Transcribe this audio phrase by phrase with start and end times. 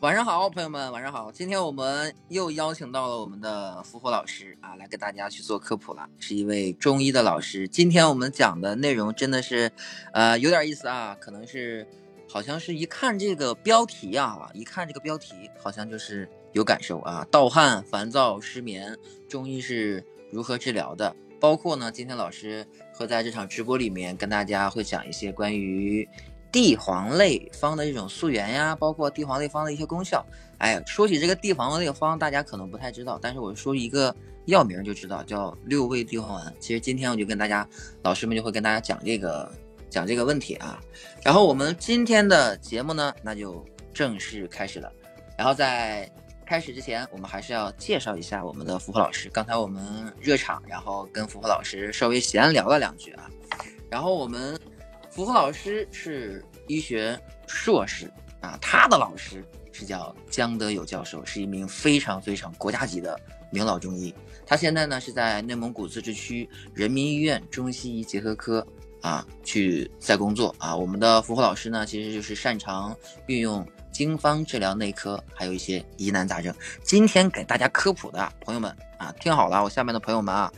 [0.00, 1.32] 晚上好，朋友们，晚上好。
[1.32, 7.66] 今天我们又邀请到了我们的福福老师啊，来给大家去做科普了，是一位中医的老师。
[7.66, 9.72] 今天我们讲的内容真的是，
[10.12, 11.84] 呃，有点意思啊，可能是，
[12.28, 17.26] 好像是一看这个标题啊，一看这个标题，好像就是有感受啊。
[17.28, 18.96] 盗汗、烦躁、失眠，
[19.28, 21.12] 中医是如何治疗的？
[21.40, 26.08] 包括呢，今天老师会在这场直播里面跟大家会讲一些关于。
[26.50, 30.24] 地黄类方的这种溯源呀，包括地黄类方的一些功效。
[30.58, 34.14] 哎，说起这个地黄类方，大家可能不太知道，但是我说一个
[34.46, 36.54] 药名就知道，叫六味地黄丸。
[36.58, 37.68] 其实今天我就跟大家，
[38.02, 39.50] 老师们就会跟大家讲这个
[39.88, 40.80] 讲这个问题啊。
[41.22, 44.90] 然后我们今天的节目呢，那就正式开始了。
[45.36, 46.10] 然后在
[46.44, 49.28] 开始之前，我们还是要介绍一下我们的福福老师。
[49.28, 53.30] 刚才我们热场，然后跟福福老师稍微闲聊了两句啊。
[53.90, 54.58] 然后我们。
[55.18, 58.08] 福福老师是医学硕士
[58.40, 63.18] 啊，他的老师是叫江德友教授，是一名非常非常国家级的
[63.50, 64.14] 名老中医。
[64.46, 68.64] 他现在呢是在内蒙古自治区人民医院中西医结合科
[69.02, 70.76] 啊去在工作啊。
[70.76, 76.54] 我们的福福老师呢，其实就是擅长运用经方治疗内科，还有一些疑难杂症。
[76.84, 80.52] 今天给大家科普的朋友们啊，听好了，我下面的朋友们啊，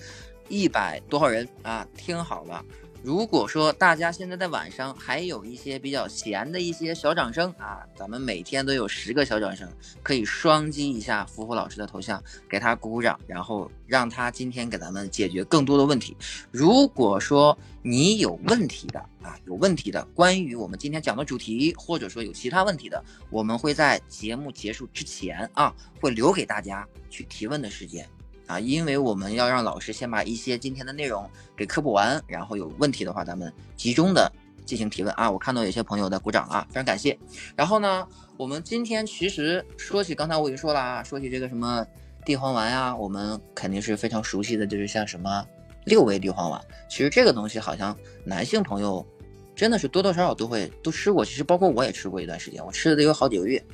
[0.51, 2.63] 一百多号人啊，听好了。
[3.03, 9.67] 如果说大家现在在晚上还有一些比较闲的一些小掌声啊，咱们每天都有十个小掌声，
[10.03, 16.15] 可以双击一下福福老师的头像，给他鼓鼓掌，然后让他今天给咱们解决更多的问题。
[16.51, 28.07] 如果说你有问题的啊，有问题的，关于我们今天讲的主题，或者说有其他问题的，我们会在节目结束之前啊，会留给大家去提问的时间。
[28.51, 34.31] 啊，因为我们要让老师先把一些今天的内容给科普完，然后有问题的话，咱们集中的
[34.67, 35.31] 进行提问啊。
[35.31, 37.17] 我看到有些朋友在鼓掌啊，非常感谢。
[37.55, 38.05] 然后呢，
[38.37, 41.87] 我们今天其实说起刚才我已经说了啊，说起这个什么
[42.25, 45.47] 地黄丸呀，我们肯定是非常熟悉的，就是像什么
[45.85, 46.61] 六味地黄丸。
[46.89, 49.07] 其实这个东西好像男性朋友
[49.55, 53.65] 真的是多多少少都会都吃过，其实包括我也吃过一段时间，我吃了得有好几个月。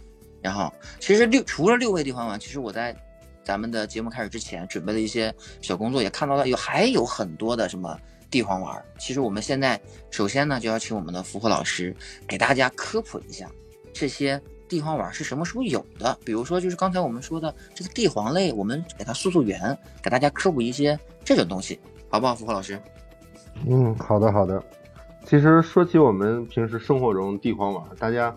[0.43, 0.71] 然后
[1.01, 2.95] 其实六除了六味地黄丸，其实我在。
[3.47, 7.97] 咱们的节目开始之前，准备了一些小工作，也看到了有还有很多的什么
[8.29, 8.85] 地黄丸。
[8.99, 9.81] 其实我们现在
[10.11, 11.95] 首先呢，就要请我们的福和老师
[12.27, 13.49] 给大家科普一下
[13.93, 16.19] 这些地黄丸是什么时候有的。
[16.25, 21.79] 比如说，就是刚才我们说的这个地黄类，我们给它溯溯源，给大家科普一些这种东西，
[22.09, 22.35] 好不好？
[22.35, 22.77] 福和老师？
[23.65, 24.61] 嗯，好的好的。
[25.25, 28.37] 其实说起我们平时生活中地黄丸，大家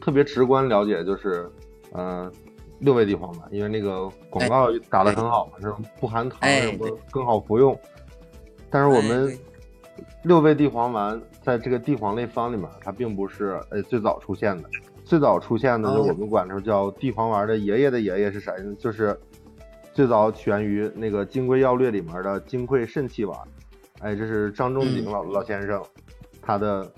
[0.00, 1.48] 特别直观了解就是，
[1.92, 2.28] 嗯。
[2.80, 6.40] 六味地黄丸，因为那个广告打得很好嘛，是不含糖，
[7.10, 7.78] 更好服用。
[8.70, 9.36] 但是我们
[10.22, 14.68] 六味地黄丸在这个地黄类方里面，它并不是呃最早出现的。
[15.04, 18.74] 最早出现的，就我们管它叫地黄丸的爷爷的爷爷是谁呢？
[18.78, 19.18] 就是
[19.94, 23.36] 最早起源于那个《金匮要略》里面的金匮肾气丸。
[24.00, 25.82] 哎，这是张仲景老老先生
[26.40, 26.88] 他的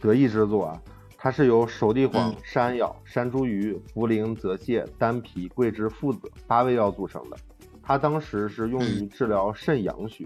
[0.00, 0.82] 得意之作啊。
[1.26, 7.36] 它是由熟地黄、山药、山茱萸、茯苓、泽泻、丹皮、桂枝、附子八味药组成的。
[7.82, 10.24] 它当时是用于治疗肾阳虚，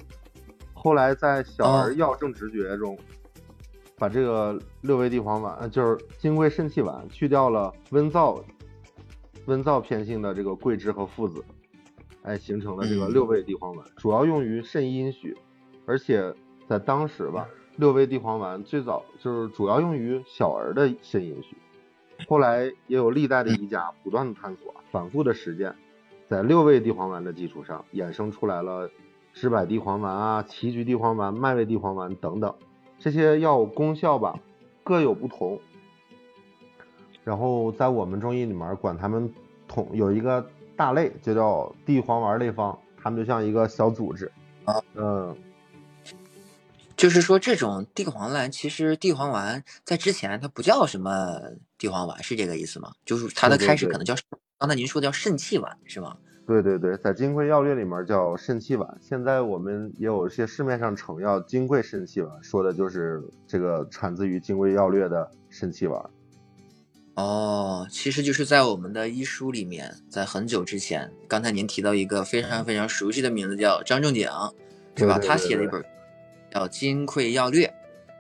[0.75, 2.99] 后来在小儿药证直诀中，
[3.97, 8.39] 把这个六味地黄丸，就是金匮肾气丸，去掉了温燥、
[9.47, 11.43] 温燥偏性的这个桂枝和附子，
[12.25, 15.35] 哎，形成了这个六味地黄丸，主要用于肾阴虚，
[15.87, 16.31] 而且
[16.69, 17.49] 在当时吧。
[17.77, 21.57] 六味地黄丸最早就是主要用于小儿的肾阴虚，
[22.29, 25.75] 后来也有历代的医家不断的探索、反复的实践，
[26.29, 28.91] 在六味地黄丸的基础上衍生出来了
[29.33, 32.55] 知柏地黄丸啊、杞菊地黄丸、麦味地黄丸等等，
[32.99, 34.39] 这些药功效吧
[34.85, 35.59] 各有不同。
[37.25, 39.33] 然后在我们中医里面管他们
[39.69, 44.31] 统有一个大类，就叫地黄丸类方，他们就像一个小组织
[44.65, 45.35] 啊，嗯。
[47.01, 51.41] 就是说，这种地黄丸，其实地黄丸在之前它不叫什么
[51.79, 52.93] 地黄丸，是这个意思吗？
[53.07, 54.15] 就是它的开始可能叫
[54.59, 56.19] 刚才您说的叫肾气丸，是吗？
[56.47, 58.99] 对对对，在《金匮要略》里面叫肾气丸。
[59.01, 66.05] 现在我们也有一些市面上成药金匮肾气丸，说的就是这个产自于《金匮要略》的肾气丸。
[67.15, 74.29] 哦，其实就是在我们的医书里面，在很久之前，刚才您提到一个非常非常熟悉的名字叫张仲景，
[74.97, 75.19] 是吧？
[75.19, 75.83] 他写了一本。
[76.51, 77.67] 叫《金匮要略》，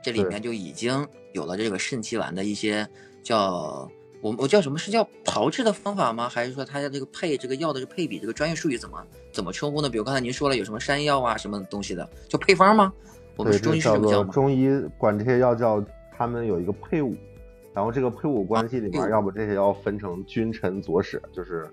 [0.03, 2.87] 这里面就已经有了这个肾气丸的一些
[3.23, 3.91] 叫
[4.23, 6.29] 我我叫什么是叫炮制的方法吗？
[6.29, 9.89] 还是说它的这个配这个药的这配比这个专业术语怎么怎么称呼呢？
[9.89, 12.93] 比如刚才您说了有什么山药啊什么东西的，叫配方吗？
[13.37, 14.69] 我们中医是这么叫中医
[14.99, 15.83] 管这些药叫
[16.17, 17.17] 他们有一个配伍，
[17.73, 21.67] 然后这个配伍关系里面，要不这些药分成君臣佐使，就是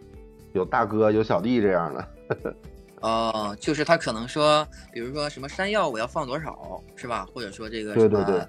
[0.53, 2.55] 有大哥有小弟这样的。
[3.01, 7.27] 哦，就是他可能说，比如说什么山药我要放多少，是吧？
[7.33, 8.39] 或者说这个对对对，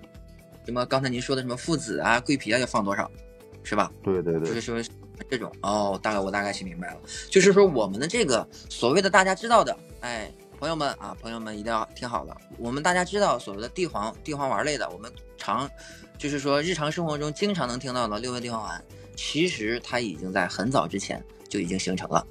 [0.64, 3.10] 什么刚才您说的什么附子啊、桂皮啊要放多少，
[3.62, 3.92] 是吧？
[4.02, 4.82] 对对对，就是说
[5.28, 7.00] 这种哦，大概我大概听明白了，
[7.30, 15.68] 就是说我们的这个所谓的大家知道的，哎，朋友们啊，朋友们一定要听好了，我们大家知道所谓的地黄地黄丸类的，我们常
[16.16, 18.82] 就是说日常生活中经常能听到的六味地黄丸，
[19.14, 22.26] 其实它已经在很早之前就已经形成了，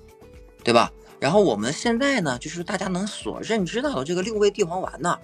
[0.64, 0.92] 对吧？
[1.20, 5.18] 然后我们现在呢，就是大家能所认知到的这个六味地黄丸呢，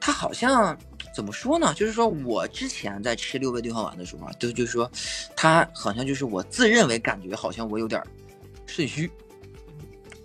[0.00, 0.76] 它好像
[1.14, 1.72] 怎么说呢？
[1.74, 4.90] 就是说我之前在吃六味地黄丸的时候啊，就就是说，
[5.36, 8.02] 它好像就是我自认为感觉好像我有点
[8.66, 9.08] 肾虚，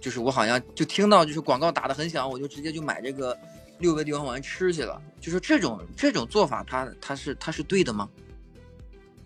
[0.02, 3.38] 就是我好像就听到就是广告打的很响，我就直接就买这个
[3.78, 5.00] 六味地黄丸吃去了。
[5.22, 8.10] 就是这种这种做法，它它是它是对的吗？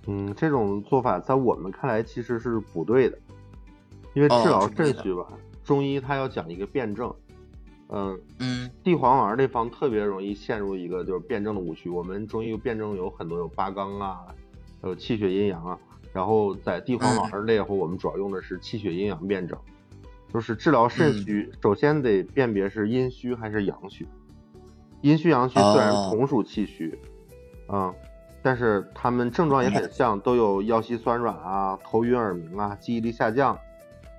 [0.05, 3.17] 嗯，这种做法在我们看来其实是不对的，
[4.13, 5.25] 因为治疗肾虚吧。
[5.67, 7.13] 中医它要讲一个辩证，
[7.89, 11.89] 嗯嗯，地黄丸这方特别容易陷入一个就是辩证的误区。
[11.89, 14.19] 我们中医辩证有很多有八纲啊，
[14.81, 15.77] 还有气血阴阳啊。
[16.13, 19.59] 然后在地黄丸这会儿，我们主要用的是气血阴阳辩证，
[20.33, 24.07] 就是治疗肾虚，首先得辨别是阴虚还是阳虚。
[25.01, 26.97] 阴虚阳虚虽然同属气虚，
[27.67, 27.93] 嗯，
[28.41, 33.59] 但是他们症状也很像，都有腰膝酸软啊、头晕耳鸣啊、记忆力下降、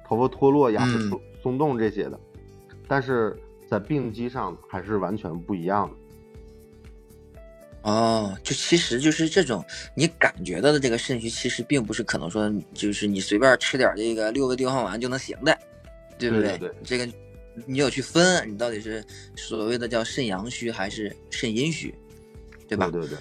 [0.06, 1.18] 头发脱落、牙齿松。
[1.42, 2.18] 松动这些的，
[2.86, 3.36] 但是
[3.68, 5.96] 在病机上还是完全不一样的。
[7.82, 9.64] 哦，就其实就是这种
[9.94, 15.56] 你感觉到的这个肾虚，其实并不是可能说就是你随便吃点这个六味地黄丸就能行的，
[16.18, 16.58] 对不对？
[16.58, 17.08] 对这个
[17.66, 19.02] 你有去分，你到底是
[19.36, 21.94] 所谓的叫肾阳虚还是肾阴虚，
[22.66, 22.90] 对吧？
[22.90, 23.18] 对对对。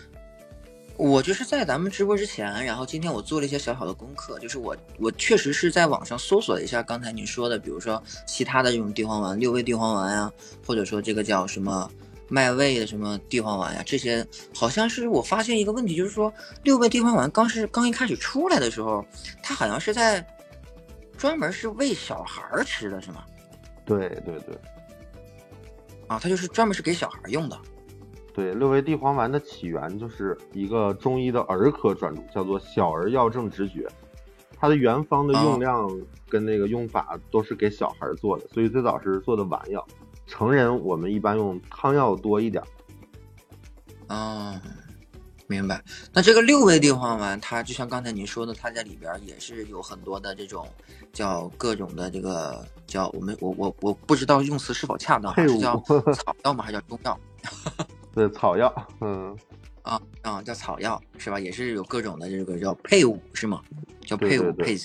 [0.98, 10.32] 我就是在咱们直播之前，然后今天我做了一些小小的功课，就是我我确实是在网上搜索了一下刚才您说的，比如说其他的这种地黄丸，六味地黄丸呀，
[10.66, 11.88] 或者说这个叫什么
[12.28, 16.34] 麦味的什么地黄丸呀，这些好像是我发现一个问题，就是说
[16.64, 19.06] 六味地黄丸刚是刚一开始出来的时候，
[19.44, 20.26] 它好像是在
[21.16, 23.24] 专门是喂小孩吃的，是吗？
[23.86, 24.58] 对对对，
[26.08, 27.56] 啊，它就是专门是给小孩用的。
[28.38, 33.80] 对，六味地黄丸的起源就是一个中医的儿科专著，叫做《小儿药证直觉》，
[34.56, 35.90] 它的原方的用量
[36.30, 39.84] 跟那个用法都是给小孩做的，所以最早是做的丸药。
[40.28, 42.64] 成人我们一般用汤药多一点。
[44.06, 44.62] 嗯，
[45.48, 45.84] 明白。
[46.14, 50.68] 那这个六味地黄丸，它就像刚才您说的，它在里边也是有很多的这种
[51.12, 55.76] 叫各种的这个叫我们我我我不知道用词是否恰当，是叫
[56.14, 56.64] 草药吗？
[56.64, 57.20] 还是叫中药？
[58.18, 59.38] 对草药，嗯，
[59.84, 61.40] 啊啊，叫草药是吧？
[61.40, 63.62] 也是有各种的这个叫配伍是吗？
[64.02, 64.76] 叫配伍配，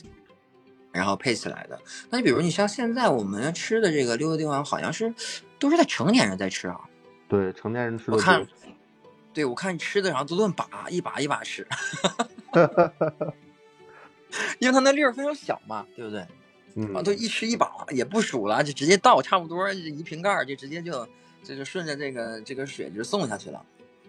[0.93, 1.81] 然后配起来的。
[2.11, 5.14] 那你比如你像现在我们吃的这个六味地黄，好像是
[5.58, 6.79] 都是在成年人在吃啊。
[7.26, 8.11] 对，成年人吃。
[8.11, 8.46] 我看，
[9.32, 11.67] 对我看你吃的，然后都论把，一把一把吃。
[14.58, 16.26] 因为它那粒儿非常小嘛，对不对？
[16.75, 17.02] 嗯。
[17.02, 21.08] 都一吃一把，也不数了，就直接倒，差不多一瓶盖就直接就。
[21.44, 23.65] 这就顺着这个这个水就送下去了，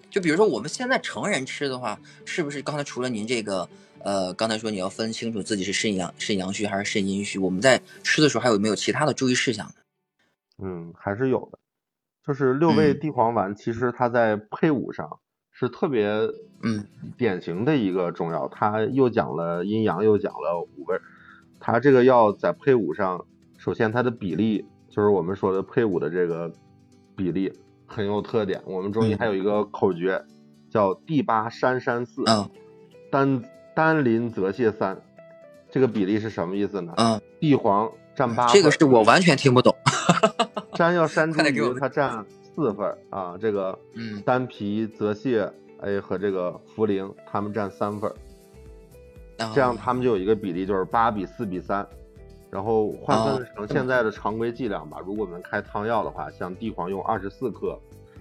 [0.10, 3.68] 就比如说我们现在成人吃的话，是不是刚才除了您这个，
[4.00, 9.74] 呃，刚才说你要分清楚自己是肾阳肾阳虚还是肾阴虚，我们在吃的时候还有没有其他的注意事项呢？
[10.64, 11.58] 嗯，还是有的，
[12.24, 15.20] 就是六味地黄丸，其实它在配伍上
[15.52, 16.08] 是特别
[16.62, 16.86] 嗯
[17.18, 21.00] 典型的一个中药，它又讲了阴阳，又讲了五味，
[21.60, 23.26] 它这个药在配伍上，
[23.58, 26.54] 首先它的比例就是我们说的配伍的这个。
[27.16, 27.52] 比例
[27.86, 28.62] 很有特点。
[28.66, 30.24] 我们中医还有一个口诀，
[30.70, 32.24] 叫地八山山四，
[33.12, 33.44] 丹
[33.76, 35.00] 丹林泽泻三。
[35.70, 36.94] 这个比例是什么意思呢？
[36.98, 39.76] 嗯，地黄占八，这个是我完全听不懂。
[40.76, 48.12] 山药山茱萸它占四份啊，这个嗯，丹皮泽泻哎和这个茯苓它们占三份，
[49.54, 51.88] 这样它们就有一个比例，就是八比四比三。
[52.54, 57.76] 然后换算成现在的常规剂量吧，如果我们开汤药的话，像地黄用二十四克，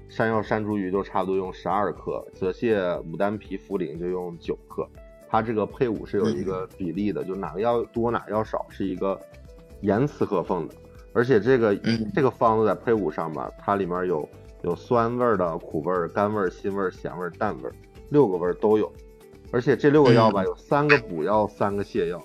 [0.09, 2.75] 山药山茱萸就差不多用十二克，泽泻
[3.05, 4.89] 牡丹皮茯苓就用九克。
[5.29, 9.21] 它这个配伍是有一个比例的，就哪个药多哪个药少是一个
[9.83, 10.75] 严丝合缝的。
[11.13, 11.77] 而且这个
[12.15, 14.27] 这个方子在配伍上吧，它里面有
[14.63, 17.71] 有酸味的、苦味、甘味、辛味、咸味、淡味，
[18.09, 18.91] 六个味都有。
[19.51, 22.23] 而且这六个药吧，有三个补药，三个泻药。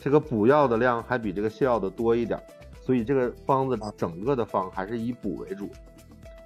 [0.00, 2.42] 这个补药的量还比这个泻药的多一点，
[2.80, 5.68] 所以这个方子整个的方还是以补为主，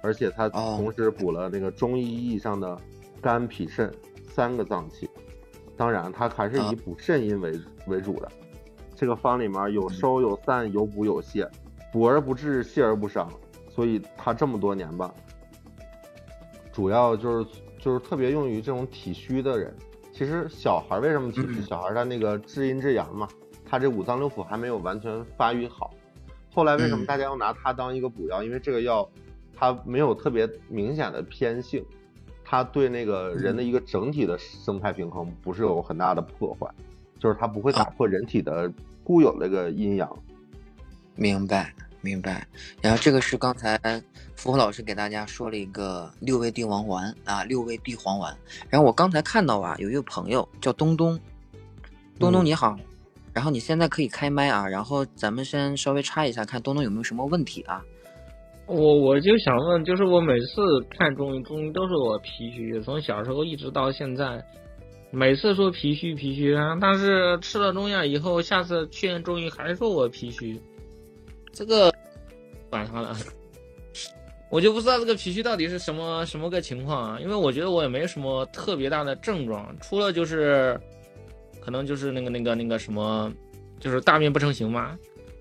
[0.01, 2.77] 而且它同时补了那个中医意义上的
[3.21, 3.89] 肝脾肾
[4.27, 5.09] 三个脏器，
[5.77, 7.57] 当然它还是以补肾阴为
[7.87, 8.29] 为主的。
[8.93, 11.49] 这个方里面有收有散有补有泻，
[11.91, 13.31] 补而不滞，泻而不伤，
[13.69, 15.13] 所以它这么多年吧，
[16.73, 19.73] 主要就是就是特别用于这种体虚的人。
[20.13, 21.61] 其实小孩为什么体虚？
[21.61, 23.27] 小孩他那个至阴至阳嘛，
[23.69, 25.93] 他这五脏六腑还没有完全发育好。
[26.53, 28.43] 后来为什么大家要拿它当一个补药？
[28.43, 29.09] 因为这个药
[29.55, 31.83] 它没有特别明显的偏性，
[32.43, 36.69] 它对那个人的一个整体的生态平衡不是有很大的破坏，
[37.19, 38.71] 就是它不会打破人体的
[39.03, 40.17] 固有那个阴阳。
[41.15, 41.73] 明白。
[42.01, 42.45] 明白，
[42.83, 43.79] 然后这个是刚才
[44.35, 48.37] 符合老师给大家说了一个六味地黄丸啊，六味地黄丸。
[48.69, 51.19] 然后我刚才看到啊，有一个朋友叫东东，
[52.19, 52.77] 东东你好，
[53.35, 57.83] 然后你现在可以开麦啊，然后咱们先稍微插一下，看东东有没有什么问题啊？
[58.65, 60.61] 我我就想问，就是我每次
[60.97, 64.41] 看中医，中医都是我脾虚，从小时候一直到现在，
[65.11, 70.59] 每次说脾虚脾虚，但是吃了中药以后，下次去见中医还说我脾虚。
[71.51, 71.93] 这个
[72.69, 73.15] 管他了，
[74.49, 77.19] 我就不知道这个脾虚到底是什么什么个情况啊？
[77.19, 80.79] 因为我觉得我也没什么特别大的症状，除了就是，
[81.65, 83.33] 可能就是那个那个那个什么，
[83.79, 84.95] 就是大便不成形嘛。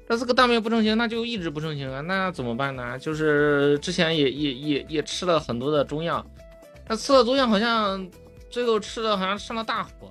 [0.08, 2.00] 那这个大便不成形，那就一直不成形啊？
[2.00, 2.98] 那怎么办呢？
[2.98, 6.24] 就是之前也也也也吃了很多的中药，
[6.88, 8.06] 那吃了中药好像
[8.50, 10.10] 最后吃的好像上了大火，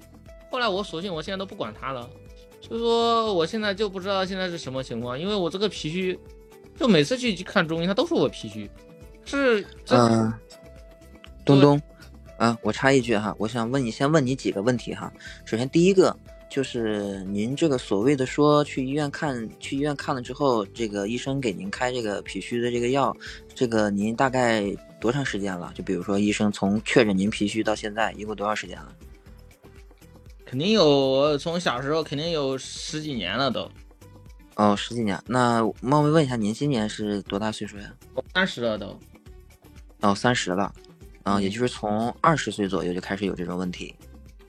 [0.50, 2.10] 后来我索性我现在都不管它了。
[2.62, 6.18] 所以说我现在就不知道现在是什么情况，因为我这个脾虚，
[6.76, 8.72] 就每次去看中医，他都说我脾虚，
[9.26, 10.34] 是嗯，
[11.46, 11.82] 东东，
[12.44, 15.10] 啊，我插一句哈，我想问你，先问你几个问题哈。
[15.46, 16.14] 首先第一个
[16.50, 23.16] 就是您这个所谓的说去医院看，去医院看了之后，这个医生给您开这个脾虚的这个药，
[23.56, 25.72] 这个您大概多长时间了？
[25.74, 28.94] 就比如说医生从确诊您脾虚到现在，一共多长时间了？
[30.46, 33.72] 肯定有，从小时候肯定有十几年了都。
[34.56, 35.18] 哦，十几年。
[35.26, 37.94] 那冒昧问一下，您今年是多大岁数呀？
[38.34, 39.00] 三十了都。
[40.02, 40.74] 哦，三十了。
[41.24, 43.94] 嗯，也就是从二十岁左右就开始有这种问题。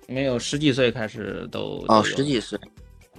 [0.07, 1.85] 没有，十几岁开始都。
[1.88, 2.59] 哦，十几岁。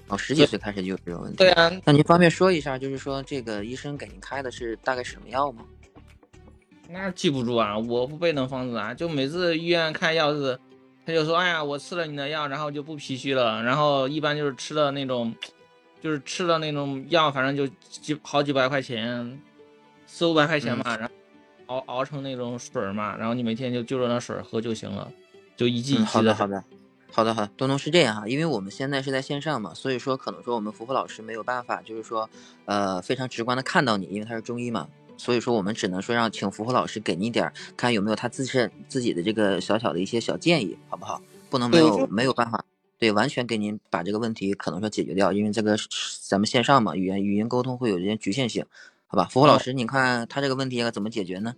[0.07, 1.37] 哦，十几岁开始就有这种问题。
[1.37, 1.71] 对啊。
[1.83, 5.65] 那您方便说一下，就是说这个医生给您开的是大概什么药吗？
[6.89, 10.59] 那记不住啊，我不背那方子啊，就每次医院开药是。
[11.07, 13.61] 他就说：“哎呀，我吃了你的药，然后就不脾虚了。
[13.61, 15.31] 然后一般就是吃了那种，
[16.01, 19.39] 就是吃了那种药，反正就几好几百块钱，
[20.07, 20.97] 四五百块钱嘛。
[20.97, 21.13] 然后
[21.67, 25.11] 熬熬成那种水嘛，然后你每天就就着那水喝就行了，
[25.55, 26.63] 就一剂一剂的。”好的，好的，
[27.11, 27.47] 好的，好。
[27.57, 32.29] 东东是这样哈，因为我们现在是在线上嘛，所以说可能说我们福福老师没有办法，就是说
[32.65, 34.87] 呃非常直观的看到你，因为他是中医嘛。
[35.17, 41.21] 所以说，我们只能说让请福福老师给你点儿，看有没有他自身自己的这个小小的一些小建议，好不好？
[41.49, 42.65] 不能没有没有办法，
[42.99, 45.77] 对，完全给您把这个问题可能说解决掉，因为这个
[46.27, 48.65] 咱们线上嘛，语言语音沟通会有一些局限性，
[49.07, 49.25] 好吧？
[49.25, 51.55] 福福老师，你看他这个问题要怎么解决呢？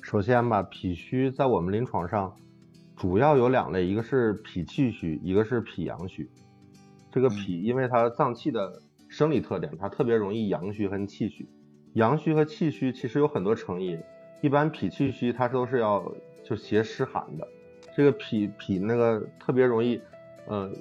[0.00, 2.36] 首先吧，脾虚在我们临床上
[2.96, 6.28] 主要有两类，一个是脾气虚，一个是脾阳虚。
[7.10, 11.48] 这个脾，因为它脏器的生理特点，它特别容易阳虚和气虚。
[11.94, 14.00] 阳虚和气虚其实有很多成因，
[14.40, 17.46] 一般脾气虚它都是要就邪湿寒的，
[17.96, 20.00] 这个脾脾那个特别容易，
[20.46, 20.72] 呃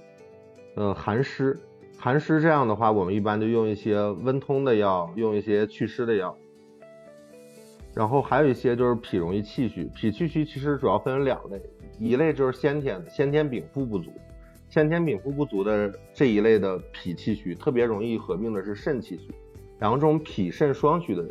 [0.75, 1.59] 呃寒湿，
[2.03, 6.35] 寒湿这样的话，我们一般就用一些温通的药，用一些祛湿的药。
[7.93, 11.61] 然后还有一些就是脾容易气虚，脾气虚其实主要分为两类，
[11.99, 14.09] 一类就是先天的先天禀赋不足，
[14.67, 19.31] 先天禀赋不足的这一类的脾气虚，特别容易合并的是肾气虚。
[19.77, 21.23] 然后这种脾肾双虚的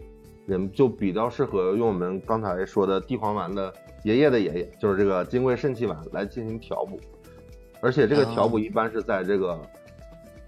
[0.46, 3.74] 人就比较适合用我们刚才说的地黄丸的
[4.04, 7.00] 爷爷的爷爷，就是这个金匮肾气丸来进行调补，
[7.80, 9.58] 而且这个调补一般是在这个，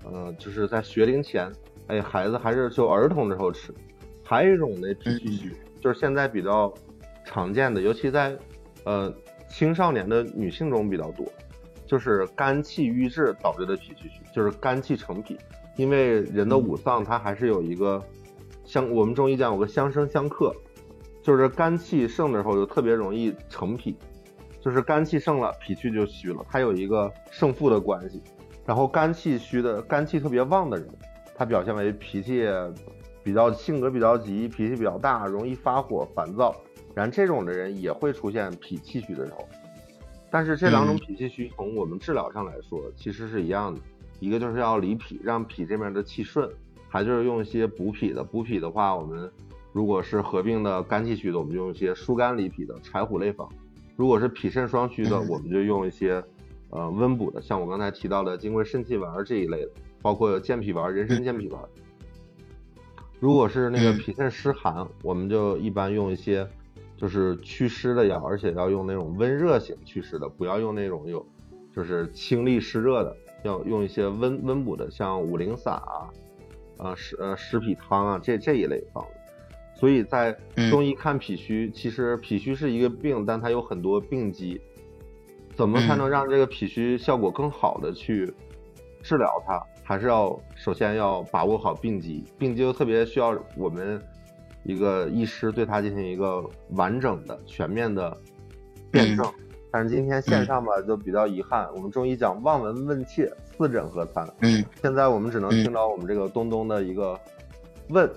[0.05, 1.51] 呃，就是在学龄前，
[1.87, 3.73] 哎，孩子还是就儿童的时候吃。
[4.25, 6.73] 还有一种呢脾气虚，就是现在比较
[7.25, 8.37] 常见的，尤其在
[8.85, 9.13] 呃
[9.49, 11.27] 青少年的女性中比较多，
[11.87, 15.37] 就是肝气郁滞导致的脾气虚，就是肝气成脾。
[15.77, 18.03] 因为人的五脏它还是有一个
[18.65, 20.55] 相，我们中医讲有个相生相克，
[21.23, 23.97] 就是肝气盛的时候就特别容易成脾，
[24.61, 28.23] 就是肝气盛了，脾气就虚了，它有一个胜负的关系。
[28.65, 30.89] 然后肝气虚的，肝气特别旺的人，
[31.35, 32.47] 他表现为脾气
[33.23, 36.55] 比较性格比较急，脾气比较大，容易发火烦躁。
[36.95, 39.49] 然后这种的人也会出现脾气虚的时候。
[40.31, 43.81] 但是这两种脾气虚从我们治疗上来说，其实是一样的。
[44.21, 46.49] 一个就是要理脾，让脾这边的气顺，
[46.89, 48.23] 还就是用一些补脾的。
[48.23, 49.29] 补脾的话，我们
[49.73, 53.49] 如果是合并的肝气虚的，我们就用一些疏肝理脾的柴胡类方；
[53.97, 56.23] 如果是脾肾双虚的，我们就用一些
[56.73, 59.71] 呃温补的，像我刚才提到的金匮肾气丸这一类的，
[60.03, 61.63] 包括健脾丸、人参健脾丸。
[63.21, 66.49] 如果是那个脾肾湿寒，我们就一般用一些
[66.97, 71.25] 就是祛湿的药，而且要用那种温热型祛湿的，不要用那种有
[71.73, 76.11] 就是清利湿热的，要用一些温温补的，像五苓散啊，
[76.79, 79.11] 呃湿呃湿脾汤啊这这一类方子。
[79.75, 80.37] 所以在
[80.71, 84.61] 中医看脾虚，其实脾虚是一个病，但它有很多病机，
[85.55, 88.33] 怎么才能让这个脾虚效果更好的去
[89.03, 89.63] 治疗它？
[89.85, 94.01] 还是要首先要把握好病机，病机又特别需要我们
[94.65, 98.17] 一个医师对它进行一个完整的、全面的
[98.91, 99.27] 辩证。
[99.71, 104.27] 但是今天线上吧就比较遗憾，我们中医讲望闻问切，四诊合参。
[104.41, 107.19] 嗯，现在我们只能听到我们这个东东的一个
[107.89, 108.11] 问。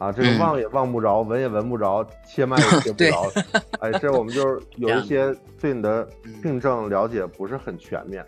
[0.00, 5.30] 啊，这个望也望不着，闻也闻不着，切脉也切不 着，哎，这我们就是 有一些
[5.60, 6.08] 对你的
[6.42, 8.24] 病症了解不是很全面。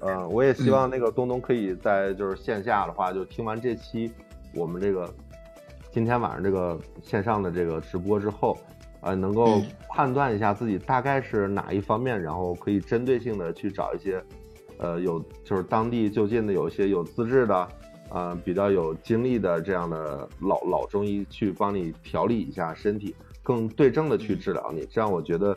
[0.00, 4.12] 嗯，我也希望那个东东可以在就是线下的话，就听完这期
[4.52, 5.08] 我们这个
[5.92, 8.58] 今天晚上这个线上的这个直播之后，
[9.02, 14.20] 呃，能够判断一下自己大概是哪一方面，然后可以针对性的去找一些，
[14.78, 17.68] 呃，有就是当地就近的有一些有资质的。
[18.14, 25.56] 呃，比较有经历的这样的老老中医去帮你调理一下身体，更对症的去治疗你，这样我觉得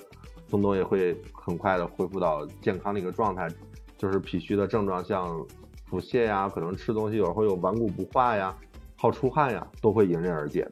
[0.50, 3.50] 东东也会很快的恢复到健康的一个状态。
[3.98, 5.46] 就是脾虚的症状，像
[5.86, 8.56] 腹泻呀，可能吃东西有时候会有顽固不化呀，
[8.96, 10.72] 好出汗呀，都会迎刃而解的。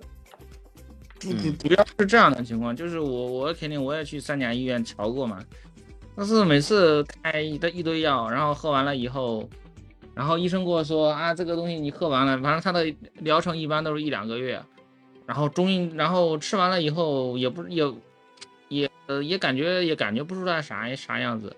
[1.20, 5.38] 主主要是这样的情况，就是我我肯定我也去三甲医院瞧过嘛，
[6.16, 9.50] 但是每次开一一堆药，然后喝完了以后。
[10.16, 14.62] 然后医生跟我说啊，这个东西你喝完了，反正它的疗程一般都是一两个月。
[15.26, 17.94] 然后中医，然后吃完了以后也不也
[18.68, 21.56] 也呃也感觉也感觉不出来啥啥样子。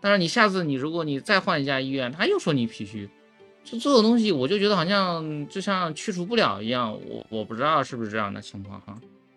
[0.00, 3.10] 但是你下次你如果你再换一家医院，他又说你脾虚，
[3.64, 6.96] 就这种东西我就觉得好像就像去除不了一样。
[7.08, 8.94] 我我不知道是不是这样的情况哈。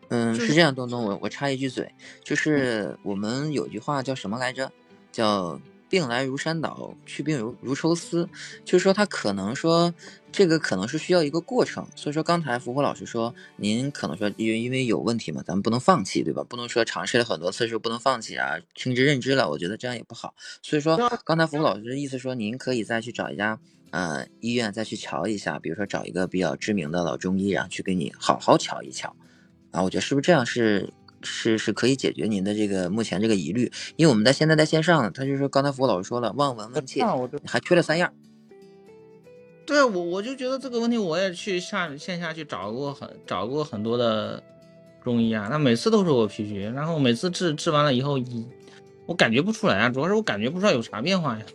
[0.10, 1.92] 嗯，是这样，东东，我我插一句嘴，
[2.24, 4.72] 就是我们有句话叫什么来着？
[5.12, 5.60] 叫。
[5.94, 8.28] 病来如山倒，去病如如抽丝，
[8.66, 9.94] 就是说他可能说
[10.32, 16.44] 这个可能是需要一个过程，所以说刚才福福老师说您可能说因为因为有问题嘛，咱们不能放弃，对吧？
[16.50, 20.34] 不能说尝试了很多次是不能放弃啊，听之任之了，我觉得这样也不好。
[20.64, 23.60] 所以说刚才福福老师的意思说您可以再去找一家
[23.92, 29.16] 呃医院再去瞧一下，比如说找一个比较知名的老中医，然后去给你好好瞧一瞧
[29.70, 30.92] 啊，我觉得是不是这样是？
[31.24, 37.04] 是是可以解决您的这个目前这个疑虑，因为我们在现在在线上，他就是刚才福老师说了望闻问切，
[37.46, 38.14] 还缺了三样。
[39.66, 44.44] 对我我就觉得这个问题，我也去下线下去找过很找过很多的
[45.04, 48.20] 中医啊，那每次都是我脾虚，然后每次治治完了以后，
[49.06, 51.46] 我感觉不出来啊，主要是我感觉不出来有啥变化呀。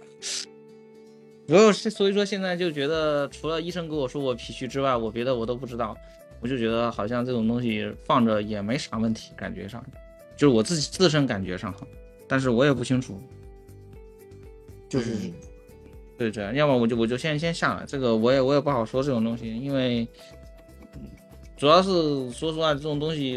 [1.47, 5.97] 主要是所以说现在就觉得，除了医生跟我说我脾虚之外，我别的我都不知道。
[6.41, 9.85] 我就觉得好像这种东西放着也没啥问题，感觉上，
[10.37, 11.87] 就是我自己自身感觉上哈，
[12.27, 13.21] 但是我也不清楚，
[14.89, 15.33] 就是，
[16.17, 20.07] 对这样，要么我就我就先先下了，这个我也我也不好说这种东西，因为，
[21.57, 23.37] 主要是说实话这种东西，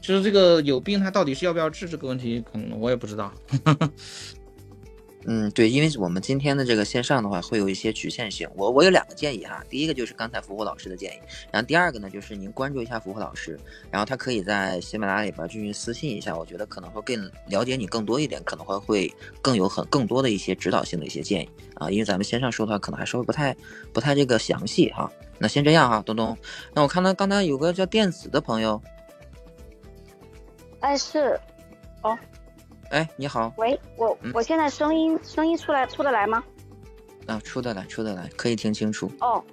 [0.00, 3.32] 就是这个有病它到底是要不要治这个问题，可能我也不知道。
[5.26, 8.48] 嗯，对，因为我们今天的这个线上的话，会有一些局限性。
[8.54, 11.18] 我我有两个建议哈，第一个就是刚才福福老师的建议，
[11.50, 13.58] 然后第二个呢，就是您关注一下福福老师，
[13.90, 21.90] 然后他可以在喜马拉雅里边进行私信一下，我觉得可能会更了解你更多一点，可能会会更有很更多的一些指导性的一些建议啊。
[21.90, 23.54] 因为咱们线上说的话，可能还稍微不太
[23.92, 25.10] 不太这个详细哈。
[25.38, 26.38] 那先这样哈，东东。
[26.72, 28.80] 那我看到刚才有个叫电子的朋友，
[30.80, 31.38] 哎是，
[32.02, 32.16] 哦。
[32.90, 33.52] 哎，你好。
[33.58, 36.42] 喂，我我现在声音声音出来出得来吗？
[37.26, 39.10] 啊，出得来，出得来，可以听清楚。
[39.20, 39.44] 哦。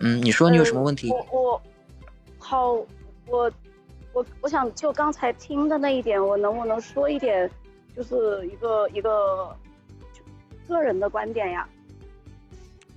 [0.00, 1.10] 嗯，你说你有什么问题？
[1.10, 1.62] 我我
[2.38, 2.72] 好，
[3.26, 3.50] 我
[4.12, 7.50] 我我想就刚才听的那一点，我能不能说一点，
[7.96, 9.56] 就是一个一个
[10.68, 11.66] 个人的观点呀？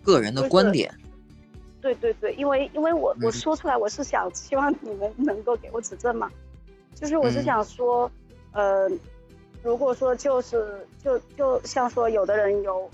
[0.04, 0.94] 个人的观点。
[1.82, 6.30] 对对对，因为因为我我说出来，我是想希望你们能够给我指正嘛，
[6.94, 8.12] 就是我是想说。
[8.52, 8.90] 呃，
[9.62, 12.90] 如果说就是就就像说有的人有，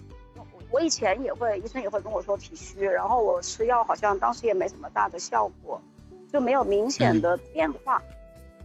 [0.71, 5.79] 我以前也会医生也会跟我说脾虚，然后我吃药好像当时也没什么大的效果，
[6.31, 8.01] 就没有明显的变化。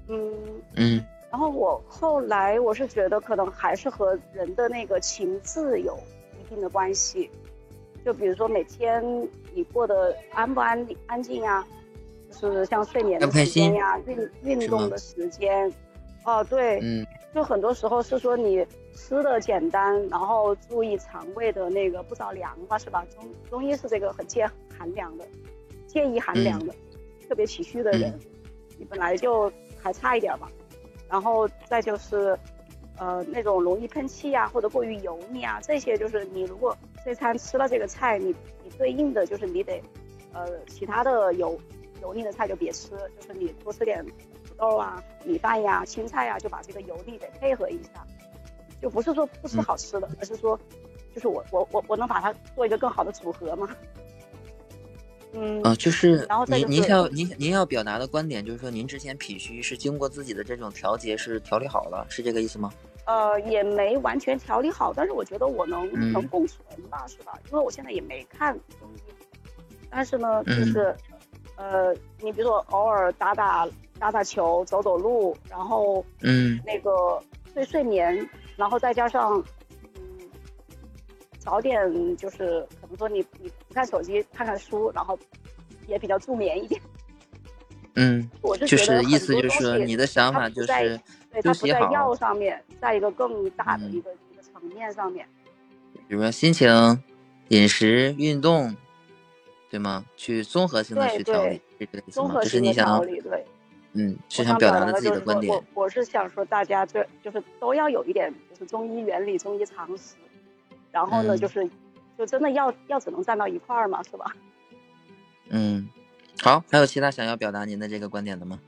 [0.08, 0.34] 嗯
[0.74, 1.04] 嗯。
[1.30, 5.96] 然后我后来我是觉得可能还是和人的那个情志有
[6.40, 7.30] 一定的关系，
[8.04, 9.00] 就比如说每天
[9.54, 11.64] 你过得安不安安静呀，
[12.40, 15.72] 就是像睡眠的时间呀、运运动的时间。
[16.30, 18.64] 哦，对，嗯，就很多时候是说你
[18.94, 23.04] 吃的简单，然后注意肠胃的那个不着凉嘛，是吧？
[23.14, 25.26] 中中医是这个很健寒凉的，
[25.86, 26.72] 建议寒凉的，
[27.28, 28.16] 特别脾虚的人，
[28.78, 30.48] 你本来就还差一点吧。
[31.08, 32.38] 然后再就是，
[32.96, 39.82] 呃，那种容易喷气啊，或者过于油腻啊，这些就是你如果这餐吃了这个菜，你你对应的就是你得，
[40.32, 41.58] 呃，其他的油
[42.00, 44.12] 油腻的菜就别吃，就是你多吃点土
[44.60, 48.06] 豆啊、米饭呀、青菜呀，就把这个油腻得配合一下。
[48.82, 50.58] 就不是说不吃好吃的，而是说，
[51.14, 53.68] 就是我我我我能把它做一个更好的组合吗。
[55.32, 62.72] 嗯，呃，就是然后您您要您您要表达的观点就是说，您之前脾虚是经过自己的这种调节是调理好了，是这个意思吗？
[63.06, 67.38] 呃，也没完全调理好，但是我觉得我能、嗯能共存吧，是吧？
[67.50, 69.00] 因为我现在也没看中医，
[69.90, 70.96] 但是呢，就嗯是，
[71.56, 73.68] 呃，你比如说偶尔打打
[74.00, 79.44] 打打球、走走路，然后嗯那个睡睡眠，然后再加上，
[79.94, 80.00] 嗯，
[81.38, 85.16] 早点就是可能说你你不看手机，看看书，然后
[85.86, 86.80] 也比较助眠一点。
[87.96, 90.66] 嗯， 我是就是意思就是你的想法就是，
[91.30, 95.28] 对，它不在药上面，在一个更大的嗯一个、一个层面上面。
[96.08, 97.02] 比如说心情、
[97.48, 98.74] 饮食、运动，
[99.70, 100.04] 对吗？
[100.16, 103.44] 去综合性的去调理对，是这个综合性的你想，调理，对，
[103.92, 105.82] 嗯，是想想表达的自己的观点我。
[105.82, 110.14] 我是想说，大家这就是都要有一点就是中医原理、中医常识，
[110.92, 111.68] 然后呢，嗯就是
[112.16, 114.34] 就真的要要只能站到一块儿嘛，是吧？
[115.50, 115.88] 嗯，
[116.40, 118.60] 好，还有其他想要表达您的这个观点的吗？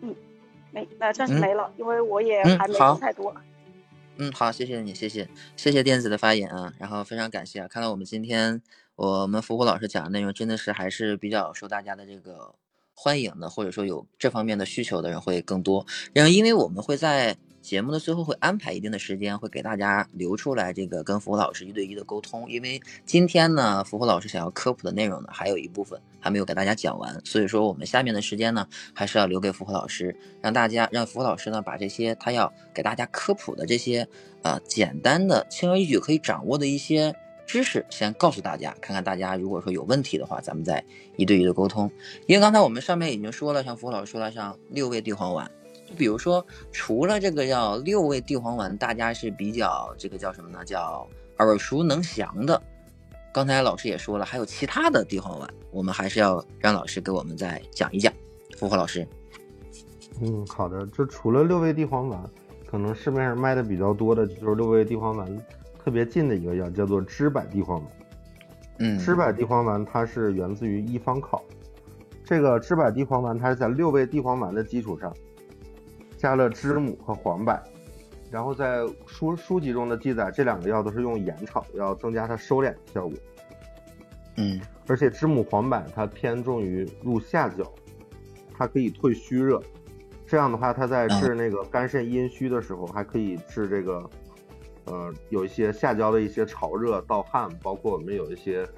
[0.00, 0.14] 嗯
[0.72, 3.34] 没，那暂时嗯没了，因为我也还没说太多。
[4.16, 8.60] 嗯，好，谢谢你，谢谢，谢谢电子的发言啊，然后非常感谢啊，看到我们今天
[8.96, 12.54] 我们福虎老师讲的内容真的是还是比较受大家的这个
[13.02, 15.86] 欢迎的，或者说有这方面的需求的人会更多。
[16.12, 22.50] 然后，因为我们会在节目的最后会安排一定的时间，会给大家留出来这个跟福虎老师一对一的沟通。
[22.50, 34.06] 因为今天呢，福虎老师想要科普的内容呢，还有一部分还没有给大家讲完，所以说我们下面的时间呢，还是要留给福虎老师，让大家让福虎老师呢把这些他要给大家科普的这些
[34.42, 37.14] 呃简单的、轻而易举可以掌握的一些
[37.52, 40.84] 知识，先告诉大家，看看大家如果说有问题的话，咱们再
[41.16, 41.90] 一对一的沟通。
[42.28, 45.50] 因为刚才我们上面已经说了，像福老师说了，像六味地黄丸。
[45.84, 50.64] 就比如说，除了这个叫六味地黄丸，大家是比较这个叫什么呢？
[50.64, 51.04] 叫
[51.38, 52.62] 耳熟能详的。
[53.32, 58.12] 刚才老师也说了，还有其他的地黄丸，我们还是要让老师给我们再讲一讲。
[58.56, 59.04] 福虎老师，
[60.20, 60.86] 嗯，好的。
[60.96, 62.22] 这除了六味地黄丸，
[62.70, 65.44] 可能市面上卖的比较多的就是六味地黄丸
[65.82, 67.88] 特别近的一个药，叫做知柏地黄丸。
[68.78, 71.42] 嗯，知柏地黄丸它是源自于一方考，
[72.24, 75.14] 这个知柏地黄丸它是在六味地黄丸的基础上，
[76.16, 77.58] 加了知母和黄柏，
[78.30, 83.16] 然后在书书籍中的记载，这两个药都是用盐炒，要增加它收敛的效果。
[84.36, 87.64] 嗯而且知母黄柏它偏重于入下焦，
[88.56, 89.62] 它可以退虚热。
[90.26, 94.08] 这样的话，它在治那个肝肾阴虚的时候，还可以治这个，
[94.90, 98.68] 呃，有一些下焦的一些潮热、盗汗，包括我们有一些，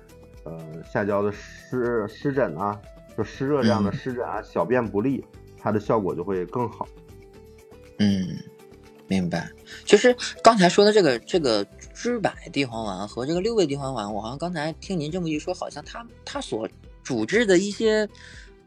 [0.45, 2.79] 呃，下焦的湿湿疹啊，
[3.17, 5.25] 就湿热这样的嗯湿疹啊，小便不利，
[5.59, 6.87] 它的效果就会更好。
[7.99, 8.37] 嗯，
[9.09, 9.51] 明白。
[9.87, 16.69] 就是刚才说的这个这个知柏地黄丸和这个六味地黄丸，我好像刚才听您这么一说，好像它它所
[17.03, 18.07] 主治的一些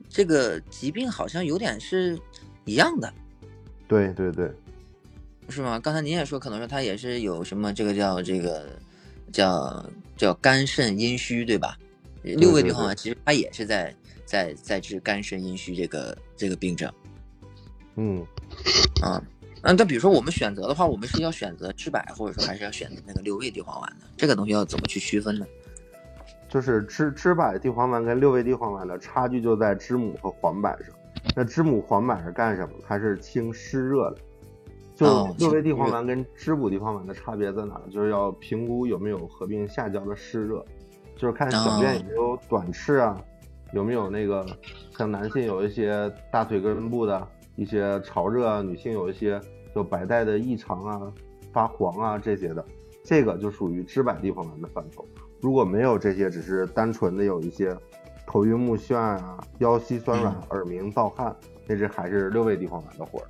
[0.10, 2.18] 这个疾病好像有点是
[2.64, 3.14] 一样的。
[3.88, 4.52] 对对对，
[5.50, 5.80] 是吗？
[5.80, 8.68] 刚才您也说，可能说他也是有什么这个叫这个
[9.32, 9.86] 叫
[10.18, 11.78] 叫肝肾阴虚，对吧？
[12.24, 16.92] 六味地黄丸其实它也是在在在治肝肾阴虚这个这个病症
[17.96, 18.26] 嗯，
[19.02, 19.22] 啊。
[19.62, 24.06] 嗯，那比如说我们选择的话，我们是要选择知柏，或者说还是要选择那个六味地黄丸呢？
[24.18, 25.46] 这个东西要怎么去区分呢？
[26.50, 30.90] 就是知知柏地黄丸跟六味地黄丸的差距就在知母和黄柏上。
[31.36, 32.76] 那知母黄柏是干什么？
[32.88, 34.18] 它是清湿热的。
[34.96, 37.82] 就哦六味地黄丸跟滋补地黄丸的差别在哪儿？
[37.92, 40.66] 就是要评估有没有合并下焦的湿热，
[41.18, 43.22] 就是看小便有没有短赤啊，
[43.74, 44.46] 有没有那个
[44.98, 47.28] 像男性有一些大腿根部的
[47.58, 49.40] 一些潮热啊，女性有一些
[49.74, 51.14] 就白带的异常啊、
[51.52, 52.66] 发黄啊这些的，
[53.04, 55.06] 这个就属于知柏地黄丸的范畴。
[55.42, 57.76] 如果没有这些，只是单纯的有一些
[58.26, 61.36] 头晕目眩啊、腰膝酸软、嗯耳鸣、盗汗，
[61.68, 63.28] 那这还是六味地黄丸的活儿。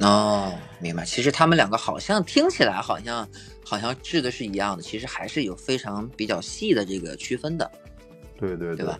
[0.00, 1.04] 哦，明白。
[1.04, 3.26] 其实他们两个好像听起来好像
[3.64, 7.70] 好像治的是一样的，其实还是有非常比较细的这个区分的。
[8.38, 8.98] 对对对吧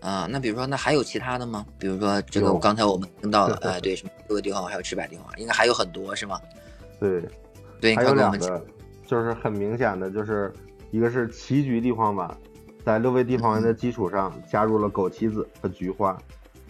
[0.00, 1.64] 啊，那比如说，那还有其他的吗？
[1.78, 6.40] 比如说这个，有刚才我们听到了， 哎，对，什么六味地黄丸，还有赤白地黄丸，应该还有很多是吗？
[7.00, 7.22] 对，
[7.80, 8.64] 对，还有两个，
[9.06, 10.52] 就是很明显的，就是
[10.90, 12.36] 一个是棋菊地黄丸，
[12.84, 16.16] 在六味地黄丸的基础上加入了枸杞子和菊花。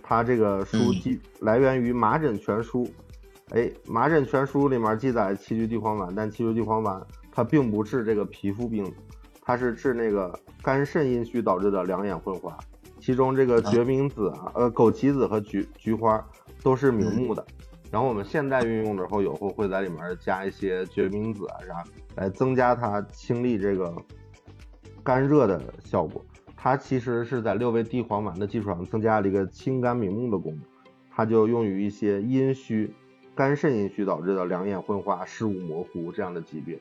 [0.02, 2.84] 它这个书嗯记来源于《麻疹全书》，
[3.50, 7.00] 哎，《麻疹全书》里面记载棋菊地黄丸，但棋菊地黄丸
[7.32, 8.84] 它并不治这个皮肤病，
[9.40, 12.56] 它是治那个肝肾阴虚导致的两眼昏花。
[12.98, 16.22] 其中这个啊决明子啊，呃，枸杞子和菊菊花
[16.62, 17.46] 都是明嗯目的。
[17.90, 21.84] 然后我们现代运用的时候，有时候会在里面加一些决明子啊啥，
[22.16, 23.94] 来增加它清理这个
[25.02, 26.22] 肝热的效果。
[26.54, 30.62] 它其实是在六味地黄丸的基础上增加了一个清肝明目的功能，
[31.08, 32.92] 它就用于一些阴虚、
[33.38, 36.77] 肝肾阴虚导致的两眼昏花、视物模糊这样的疾病。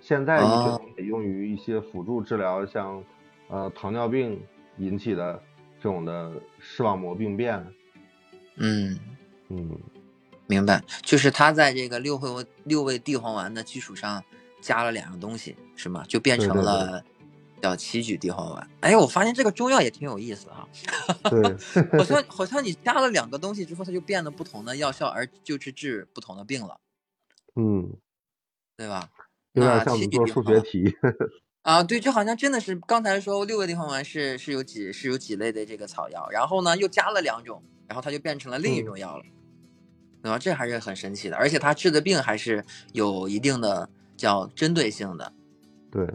[0.00, 3.00] 现在医学哦中也用于一些辅助治疗，像
[3.46, 4.42] 呃糖尿病
[4.78, 5.40] 引起的
[5.80, 7.64] 这种的视网膜病变。
[8.56, 8.98] 嗯，
[9.50, 9.78] 嗯，
[10.48, 14.20] 明白，就是它在这个六味六味地黄丸的基础上
[14.60, 16.02] 加了两样东西，是吗？
[16.08, 17.04] 就变成了
[17.60, 18.70] 叫杞菊地黄丸。
[18.80, 20.68] 哎，我发现这个中药也挺有意思哈、
[21.28, 21.56] 对，
[21.98, 26.80] 好像好像你加了两个东西之后，它就变得不同的药效，而就是治不同的病了，
[27.56, 27.92] 嗯，
[28.76, 29.10] 对吧？
[29.52, 30.94] 有点像做数学题。
[31.62, 39.24] 啊，对，就好像真的是刚才说六味地黄丸是是有几是有几类的这个草药，然后呢又加了两种，然后它就变成了另一种药了，
[40.22, 40.38] 对吧？
[40.38, 45.32] 这还是很神奇的，而且它治的病还是有一定的叫针对性的。
[45.90, 46.08] 对，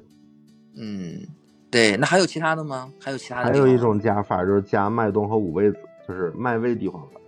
[0.78, 1.26] 嗯，
[1.72, 2.92] 对，那还有其他的吗？
[3.02, 7.22] 还有其他的还有一种加法就是加麦冬和五味子，就是麦味地黄丸。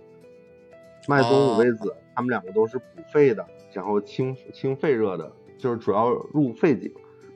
[1.06, 6.92] 麦冬、哦五味子，它们两个都是补肺的，然后清清肺热的，就是主要入肺经。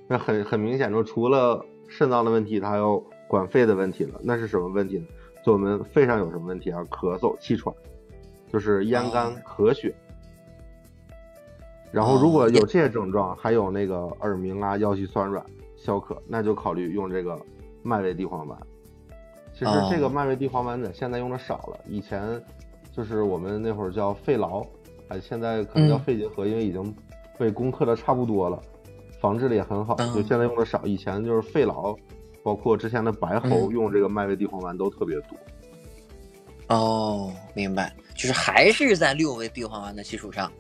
[0.07, 4.21] 那很很明显，就除了肾脏的问题，它还有管肺的问题了。
[4.23, 5.07] 那是什么问题呢？
[5.43, 6.85] 就我们肺上有什么问题啊？
[6.91, 7.75] 咳嗽、气喘，
[8.47, 9.95] 就是咽干哦、咳血。
[11.91, 15.45] 然后如果哦有这些症状，还有那个耳鸣啊、腰膝酸软、
[15.85, 17.39] 消渴，那就考虑用这个
[17.83, 18.59] 麦味地黄丸。
[19.53, 22.41] 其实这个哦麦味地黄丸呢，现在用的少了，以前
[22.97, 24.67] 就是我们那会儿叫肺痨，
[25.09, 26.95] 哎，现在可能叫嗯肺结核，因为已经
[27.39, 28.63] 被攻克的差不多了，
[29.21, 30.87] 防治的也很好，嗯就现在用的少。
[30.87, 31.97] 以前就是肺痨，
[32.43, 35.37] 包括之前的白喉嗯用这个麦味地黄丸都特别多。
[36.69, 40.51] 哦，明白，就是还是在六味地黄丸的基础上，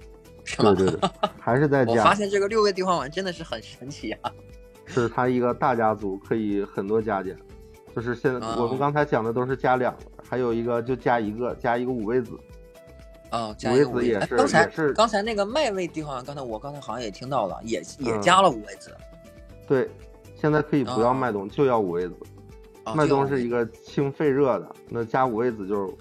[0.44, 0.74] 是吗？
[0.74, 4.30] 对对对，还是在 我加发现这个六味地黄丸真的是很神奇啊！
[4.92, 7.36] 是它一个大家族，可以很多加减。
[7.94, 12.38] 就是现在我哦们刚才讲的都是加两个，还有一个就加一个，加一个五味子。
[13.30, 18.94] 哦，加五一个五味味子也是哎刚才也是刚才那个麦味地方，刚才我刚才好像也听到了，也也嗯加了五味子。
[19.66, 19.90] 对，
[20.34, 22.14] 现在可以不要哦麦冬，就要五味子。
[22.84, 25.92] 哦麦冬是一个清肺热的，那加五味子就是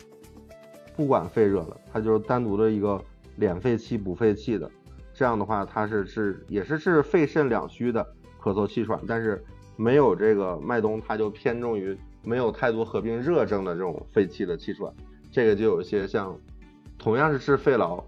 [0.95, 2.99] 不管肺热了，它就是单独的一个
[3.39, 4.69] 敛肺气、补肺气的。
[5.13, 8.05] 这样的话，它是是也是治肺肾两虚的
[8.41, 9.43] 咳嗽气喘，但是
[9.75, 14.91] 没有这个麦冬，它就偏重于没有太多合并热症的这种肺气的气喘。
[15.31, 16.35] 这个就有一些像，
[16.97, 18.03] 同样是治肺痨，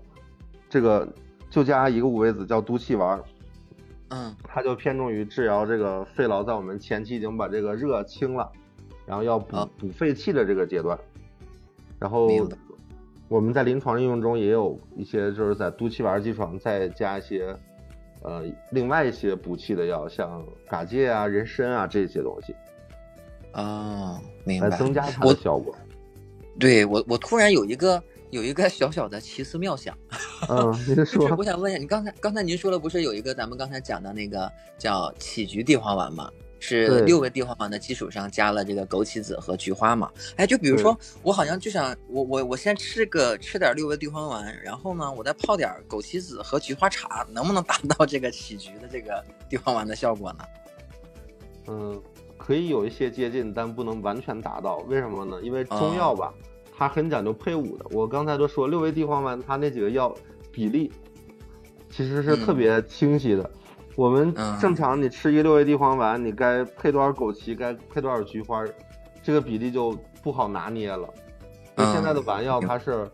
[0.70, 1.08] 这个
[1.50, 3.22] 就加一个五味子叫督气丸，
[4.10, 8.52] 嗯它就偏重于治疗这个肺痨，在我们前期已经把这个热清了，
[9.06, 11.00] 然后要补好补肺气的这个阶段。
[12.00, 12.28] 然后
[13.30, 17.58] 我们在临床应用中也有一些就是在督气丸基础上再加一些
[18.24, 22.56] 呃另外一些补气的药，像嘎介啊、人参啊这些东西，
[23.54, 24.78] 哦，明来白。
[24.78, 25.76] 增加它的效果。
[26.60, 29.98] 对我我突然有一个有一个小小的奇思妙想，
[30.50, 36.30] 嗯，您就是说我想问一下，你刚才刚才您说了，不是有一个咱们刚才讲的那个叫杞菊地黄丸吗？
[36.66, 40.10] 是六味地黄丸的基础上加了这个枸杞子和菊花嘛？
[40.38, 50.46] 哎，就比如说我好像就想我我我先吃个吃点六味地黄丸，然后呢，我再泡点枸杞子和菊花茶，能不能达到这个杞菊的这个地黄丸的效果呢？
[51.68, 52.02] 嗯，
[52.38, 54.78] 可以有一些接近，但不能完全达到。
[54.88, 55.42] 为什么呢？
[55.44, 56.34] 因为中药吧，
[56.78, 57.86] 它很讲究配伍的。
[57.92, 60.16] 我刚才都说六味地黄丸，它那几个药
[60.50, 60.90] 比例
[61.90, 63.52] 其实是特别清晰的。
[63.96, 68.64] 我们嗯正常你吃一六味地黄丸，你该配多少枸杞，该配多少菊花，
[69.22, 71.08] 这个比例就不好拿捏了。
[71.78, 73.10] 因为现在的丸药嗯它是。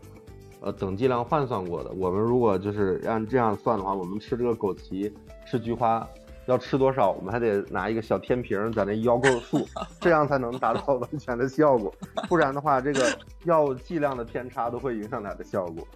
[0.62, 1.90] 呃，等剂量换算过的。
[1.92, 5.10] 我们如果就是按这样算的话，我们吃这个枸杞、
[5.46, 6.06] 吃菊花，
[6.44, 9.66] 要吃多少，我们还得拿一个小天平在那摇够数，
[10.02, 11.90] 这样才能达到完全的效果。
[12.28, 13.10] 不然的话，这个
[13.44, 15.88] 药剂量的偏差都会影响它的效果。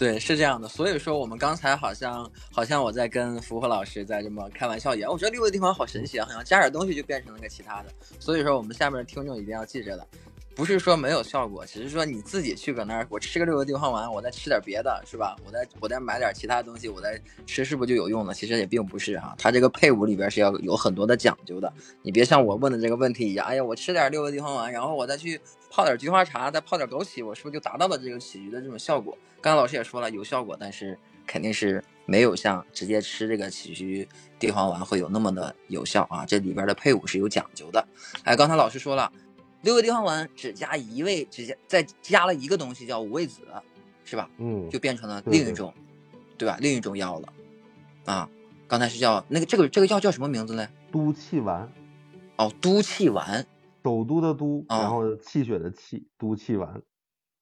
[0.00, 0.66] 对，是这样的。
[0.66, 7.90] 所以说，我们刚才好像好像我在跟福福老师在这么开玩笑一样，我觉得六个地方好神奇啊，好像加点东西就变成了个其他的。
[8.18, 10.06] 所以说，我们下面的听众一定要记着了。
[10.54, 15.34] 不是说没有效果，只是说你自己去搁那儿，我吃个六味地黄丸，我再吃点别的，是吧？
[15.46, 18.34] 我再我再买点其他东西，我再吃，是不是就有用了？
[18.34, 21.72] 其实也并不是啊，它这个配伍里边是要有很多的讲究的。
[22.02, 29.16] 你别像我问的这个问题一样，哎呀，我吃点六味地黄丸，然后我再去泡点菊花茶，再泡点枸杞，我是不是就达到了这个起居的这种效果？
[29.40, 34.06] 刚刚老师也说了，有效果，但是肯定是没有像直接吃这个杞菊
[34.38, 36.26] 地黄丸会有那么的有效啊。
[36.26, 37.82] 这里边的配伍是有讲究的。
[38.24, 39.10] 哎，刚才老师说了。
[39.62, 43.42] 六味地黄丸只加一味，只加再加了一个东西叫五味子，
[44.04, 44.28] 是吧？
[44.38, 45.72] 嗯，就变成了另一种，
[46.38, 46.56] 对吧？
[46.60, 47.28] 另一种药了，
[48.06, 48.28] 啊，
[48.66, 50.66] 刚才是叫那个这个这个药叫什么名字呢？
[50.90, 51.70] 都气丸。
[52.36, 53.46] 哦，都气丸，
[53.84, 56.80] 首都的都，然后气血的气，都气丸。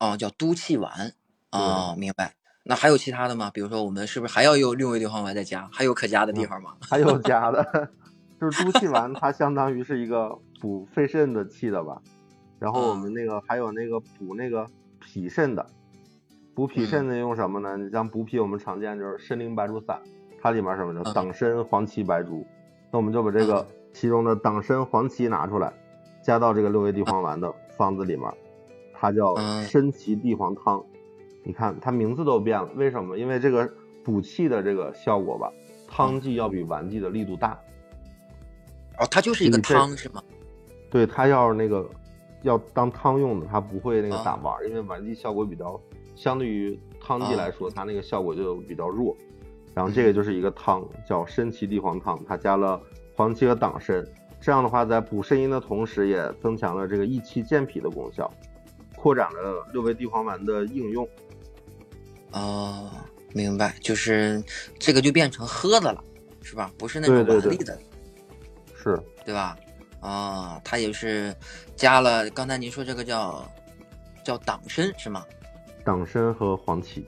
[0.00, 1.14] 哦，叫都气丸。
[1.52, 2.34] 哦，明白。
[2.64, 3.48] 那还有其他的吗？
[3.54, 5.70] 比如说我们是不是还要用六味地黄丸再加？
[5.72, 6.76] 还有可加的地方吗？
[6.80, 7.64] 还有加的，
[8.40, 10.36] 就是都气丸，它相当于是一个。
[10.60, 12.00] 补肺肾的气的吧，
[12.58, 14.66] 然后我们那个还有那个补那个
[15.00, 15.64] 脾肾的，
[16.54, 17.76] 补脾肾的用什么呢？
[17.76, 20.00] 你像补脾，我们常见就是参苓白术散，
[20.40, 21.02] 它里面什么呢？
[21.14, 22.46] 党参、黄芪、白术。
[22.90, 25.72] 那我们就把这个其中的党参、黄芪拿出来，
[26.22, 28.28] 加到这个六味地黄丸的方子里面，
[28.92, 29.34] 它叫
[29.66, 30.84] 参芪地黄汤。
[31.44, 33.16] 你看它名字都变了，为什么？
[33.16, 33.70] 因为这个
[34.04, 35.52] 补气的这个效果吧，
[35.86, 37.58] 汤剂要比丸剂的力度大。
[38.98, 40.22] 哦，它就是一个汤是吗？
[40.90, 41.88] 对它要那个
[42.42, 45.80] 要当汤用的，它不会那个打丸，因为丸剂效果比较，
[46.14, 49.16] 相对于汤剂来说，它那个效果就比较弱。
[49.74, 52.80] 然后这个就是一个汤，叫参芪地黄汤，它加了
[53.14, 54.04] 黄芪和党参，
[54.40, 58.28] 这样的话在补肾阴的同时，也增强了这个益气健脾的功效，
[58.96, 61.08] 扩展了六味地黄丸的应用。
[62.32, 62.90] 哦，
[63.32, 64.42] 明白，就是
[64.78, 66.02] 这个就变成喝的了，
[66.42, 66.72] 是吧？
[66.76, 67.78] 不是那种丸粒的，
[68.74, 69.56] 是，对吧？
[70.00, 71.34] 啊，它也是
[71.76, 72.28] 加了。
[72.30, 73.50] 刚才您说这个叫
[74.22, 75.24] 叫党参是吗？
[75.84, 77.06] 党参和黄芪，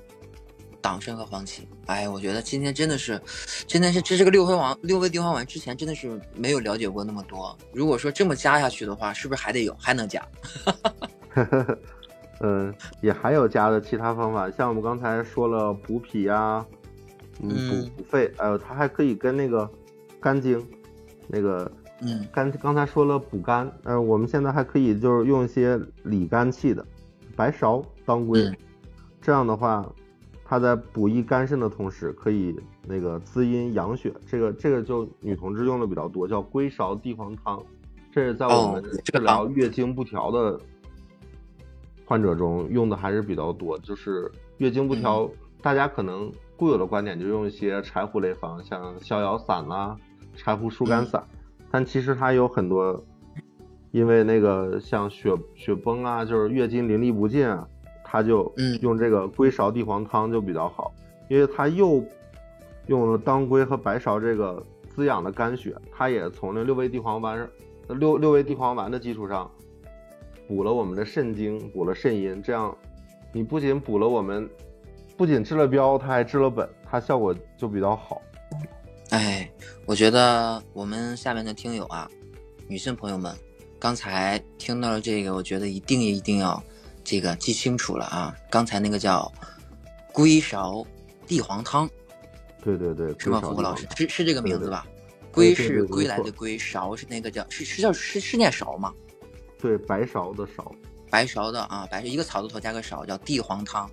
[0.81, 1.68] 党参和黄芪。
[1.87, 3.20] 哎，我觉得今天真的是，
[3.66, 7.57] 真的是这是个六味王六味地黄丸，之前真的是没有了解过那么多。
[7.72, 10.26] 如果说这么加下去的话，是不是还得有还能加？
[12.40, 16.64] 嗯，也还有加的其他方法，像我们刚才说了补脾啊，
[17.42, 19.70] 嗯，补补肺，还有它还可以跟那个
[20.20, 20.66] 肝经
[21.29, 21.70] 那个。
[22.02, 26.84] 嗯，刚刚才说了补肝，呃，我们现在还可以就是用一些理肝气的
[27.36, 28.50] 白芍、当归，
[29.20, 29.86] 这样的话，
[30.42, 34.12] 它在补益肝肾的同时，可以那个滋阴养血。
[34.26, 37.62] 这个这个就女同志用的比较多，叫归芍地黄汤，
[38.10, 40.58] 这是在我们治疗月经不调的
[42.06, 43.78] 患者中用的还是比较多。
[43.80, 49.94] 就是月经不调，大家可能固有的观点就用一些柴胡类方，像逍遥散啦、
[50.34, 51.22] 柴胡疏肝散。
[51.70, 53.04] 但其实它有很多，
[53.92, 57.66] 因为那个像血血崩啊，就是月经淋漓不尽啊，
[58.04, 58.52] 它就
[58.83, 60.92] 用这个归芍地黄汤就比较好，
[61.28, 62.04] 因为它又
[62.87, 67.48] 用了当归和白芍这个滋养的肝血，它也从那六味地黄丸
[67.88, 69.48] 六六味地黄丸的基础上
[70.48, 72.76] 补了我们的肾精，补了肾阴，这样
[73.33, 74.50] 你不仅补了我们，
[75.16, 78.20] 不仅治了标，它还治了本，它效果就比较好。
[79.11, 79.51] 哎，
[79.87, 82.09] 我觉得我们下面的听友啊，
[82.68, 83.37] 女性朋友们，
[83.77, 86.62] 刚才听到了这个，我觉得一定一定要
[87.03, 88.37] 这个记清楚了啊！
[88.49, 89.31] 刚才那个叫
[90.12, 90.87] 龟勺
[91.27, 91.90] 地黄汤，
[92.62, 93.40] 对对对，是吗？
[93.40, 94.87] 胡老师是是这个名字吧？
[95.33, 98.94] 龟是归来的龟，勺是那个叫是是叫是是念勺吗？
[99.61, 100.73] 对，白勺的勺，
[101.11, 103.90] 白勺的啊，白是一个草字头加个勺，叫地黄汤。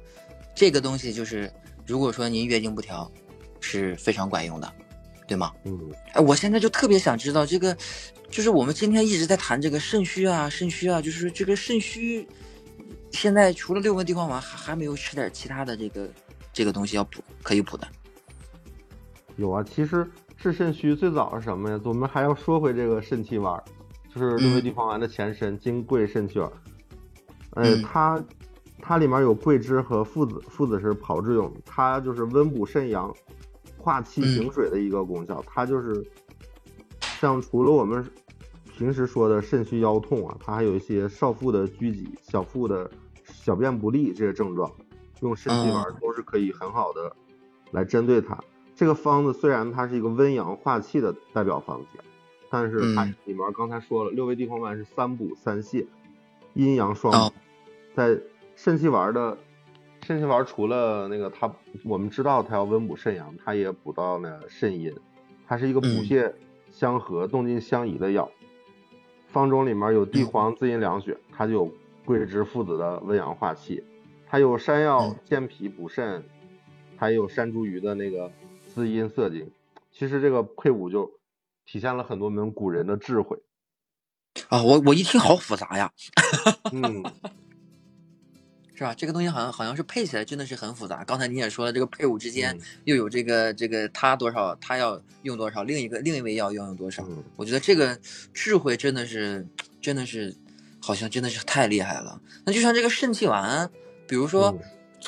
[0.54, 1.52] 这个东西就是，
[1.88, 3.12] 如果说您月经不调，
[3.60, 4.72] 是非常管用的。
[5.28, 5.52] 对吗？
[5.66, 5.78] 嗯，
[6.14, 7.76] 哎，我现在就特别想知道这个，
[8.30, 12.26] 就是我们今天一直在谈这个肾虚啊，肾虚啊，就是这个肾虚，
[13.12, 16.10] 现在除了六味地黄丸，还还没有吃点其他的这个
[16.54, 17.86] 这个东西要补，可以补的。
[19.36, 21.80] 有啊，其实治肾虚最早是什么呀？
[21.84, 23.62] 我们还要说回这个肾气丸，
[24.16, 26.50] 就是六味地黄丸的前身金匮肾气丸。
[27.52, 28.24] 呃，它
[28.82, 33.14] 它里面有桂枝和附子，附子是炮制用，它就是温补肾阳。
[33.88, 36.06] 化气行水的一个功效，它就是
[37.00, 38.06] 像除了我们
[38.78, 42.92] 平时说的肾虚腰痛啊，它还有一些少腹的拘急、小腹的
[43.24, 44.70] 小便不利这些症状，
[45.22, 47.16] 用肾气丸都是可以很好的
[47.72, 48.38] 来针对它。
[48.76, 52.00] 这个方子虽然它是一个温阳化气的代表方子，
[52.52, 55.88] 但是它里面刚才说了，六味地黄丸是三补三泻，
[56.56, 57.36] 阴阳双补，
[57.96, 58.20] 在
[58.58, 59.38] 肾气丸的。
[60.08, 61.54] 肾气丸除了那个，它
[61.84, 64.96] 我们知道它要温补肾阳，它也补到那肾阴，
[65.46, 66.32] 它是一个补泻
[66.72, 68.32] 相合、动静相宜的药。
[69.28, 71.72] 方中里面有地黄滋阴凉血，它就有
[72.06, 73.84] 桂枝附子的温阳化气，
[74.30, 76.24] 它有山药健脾补肾，
[76.96, 78.32] 还有山茱萸的那个
[78.66, 79.52] 滋阴涩精。
[79.92, 81.20] 其实这个配伍就
[81.66, 83.38] 体现了很多我们古人的智慧
[84.48, 84.64] 啊！
[84.64, 85.92] 我我一听好复杂呀，
[86.72, 87.04] 嗯，
[88.78, 88.94] 是吧？
[88.94, 91.04] 这个东西好像好像是配起来真的是很复杂。
[91.04, 97.04] 刚才你也说了，这个配伍之间嗯又有这个这个他多少，他要用多少，另一个另一位要要用多少。
[97.10, 97.98] 嗯我觉得这个
[98.36, 99.44] 智慧真的是
[99.82, 100.36] 真的是
[100.80, 102.22] 好像真的是太厉害了。
[102.46, 103.68] 那就像这个肾气丸，
[104.08, 104.56] 比如说。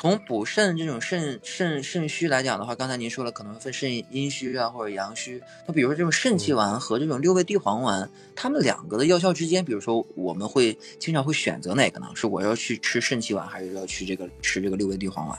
[0.00, 5.42] 嗯从补肾这种肾肾肾虚来讲的话，刚才您说了，可能分肾阴虚啊或者阳虚。
[5.66, 12.06] 那比如说这种肾气丸和这种六味地黄丸，它们两个的药效之间，比如说我们会经常会选择哪个呢？
[12.14, 15.38] 是我要去吃肾气丸，还是要去这个吃这个六味地黄丸？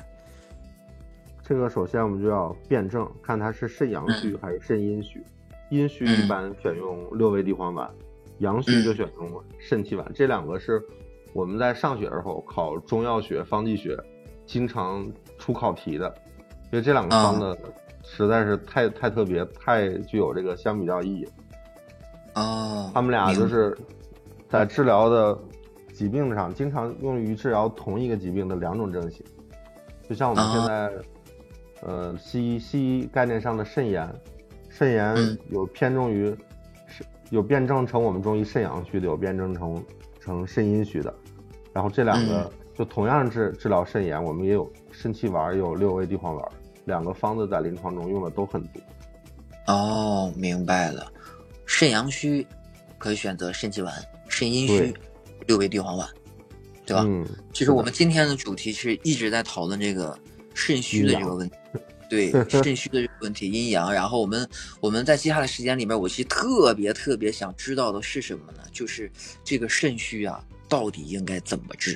[1.44, 5.24] 这个首先我们就要辩证，看它是肾阳虚还是肾阴虚。
[5.72, 7.90] 阴虚一般选用六味地黄丸，
[8.38, 10.06] 阳虚就选用肾气丸。
[10.14, 10.80] 这两个是
[11.34, 13.98] 我们在上学时候考中药学、方剂学。
[14.52, 16.14] 经常出考题的，
[16.74, 17.58] 因为这两个方子
[18.04, 21.26] 实在是太、太特别，太具有这个相比较意义。
[22.34, 23.78] 哦，他们俩就是
[24.50, 25.40] 在治疗的
[25.94, 29.26] 疾病上，经常用于治疗同一个疾病的两种症型。
[30.10, 30.92] 就像我们现在，
[31.84, 34.14] 呃，西医西医概念上的肾炎，
[34.68, 35.16] 肾炎
[35.50, 36.36] 有偏重于
[36.88, 39.82] 肾，有辩证成我们中医肾阳虚的，有辩证成
[40.20, 41.14] 成肾阴虚的。
[41.72, 42.52] 然后这两个。
[42.82, 46.52] 就同样治治疗肾炎，我们也有肾气丸，也有六味地黄丸，
[46.86, 48.82] 两个方子在临床中用的都很多。
[49.68, 51.14] 哦，明白了。
[51.68, 52.46] 肾阳虚
[52.98, 53.94] 可以选择肾气丸，
[54.28, 54.92] 肾阴虚
[55.46, 56.10] 六味地黄丸，
[56.84, 57.04] 对吧？
[57.06, 57.24] 嗯。
[57.54, 60.18] 其实我们今天的主题是一直在讨论这个
[60.56, 61.56] 肾虚的这个问题，
[62.10, 63.94] 对 肾虚的这个问题，阴阳。
[63.94, 68.64] 然后我们我们在接下来时间里面，我其实特别特别想知道的是什么呢？
[68.72, 69.12] 就是
[69.44, 71.96] 这个肾虚啊，到底应该怎么治？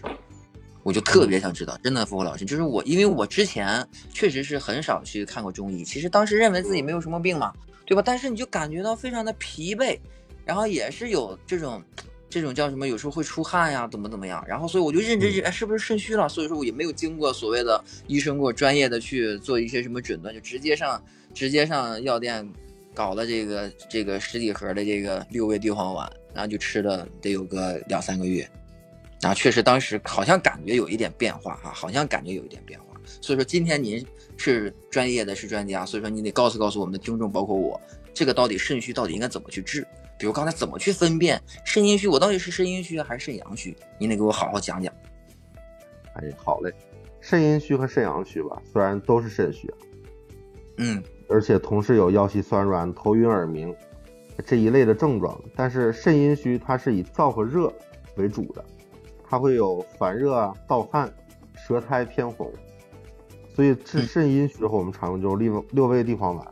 [0.86, 3.84] 我就特别想知道，真的，付火老师，就是我，因为我之前
[4.14, 7.52] 确实是很少去看过中医，其实当时认为自己没有什么病嘛，
[7.88, 8.04] 对吧？
[8.06, 9.98] 但是你就感觉到非常的疲惫，
[10.46, 11.82] 然后也是有这种，
[12.30, 16.30] 这种叫什么，有时候会出汗呀，怎么怎么样，然后所以我就认真认，哎，是不是肾虚了？
[16.30, 22.48] 所以说我也没有经过所谓的医生给我专业的去做一些什么诊断，就直接上直接上药店
[22.94, 28.48] 搞了这个这个十几盒的这个六味地黄丸，然后就吃了得有个两三个月。
[29.22, 32.86] 啊，确实，当时好像感觉有一点变化哈，好像感觉有一点变化。
[33.22, 34.06] 所以说，今天您
[34.38, 37.80] 是专业的，是专家，所以说你得告诉告诉我们的听众，包括我，
[38.14, 39.86] 这个到底肾虚到底应该怎么去治？
[40.18, 43.76] 比如刚才怎么去分辨肾阴虚，我到底是肾阴虚还是肾阳虚？
[44.00, 44.94] 您得给我好好讲讲。
[46.14, 46.74] 哎，好嘞，
[47.20, 49.72] 肾阴虚和肾阳虚吧，虽然都是肾虚，
[50.78, 53.76] 嗯，而且同时有腰膝酸软、头晕耳鸣
[54.46, 57.72] 这一类的症状，但是肾阴虚它是以燥和热
[58.16, 58.64] 为主的。
[59.28, 61.12] 它会有烦热啊、盗汗、
[61.56, 62.52] 舌苔偏红，
[63.56, 66.48] 所以治肾阴虚后，我们常用就是六六味地黄丸，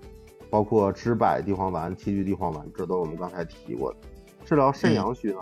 [0.50, 4.00] 包括知柏地黄丸、杞菊地黄丸，这都是我们刚才提过的。
[4.44, 5.40] 治疗肾阳虚呢，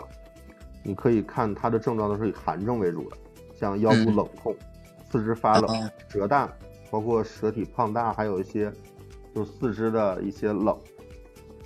[0.83, 3.17] 你可以看它的症状都是以寒症为主的，
[3.55, 4.55] 像腰部冷痛、
[5.09, 6.51] 四肢发冷、舌淡，
[6.89, 8.71] 包括舌体胖大，还有一些
[9.33, 10.77] 就四肢的一些冷。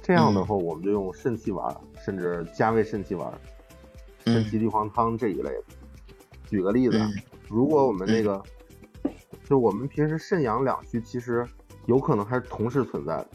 [0.01, 3.34] 这样的话，我们就用肾气丸，甚至加味肾气丸。
[4.26, 5.63] 肾气地黄汤这一类的，
[6.47, 6.99] 举个例子，
[7.47, 8.43] 如果我们那个，
[9.47, 11.47] 就我们平时肾阳两虚，其实
[11.86, 13.30] 有可能还是同时存在的，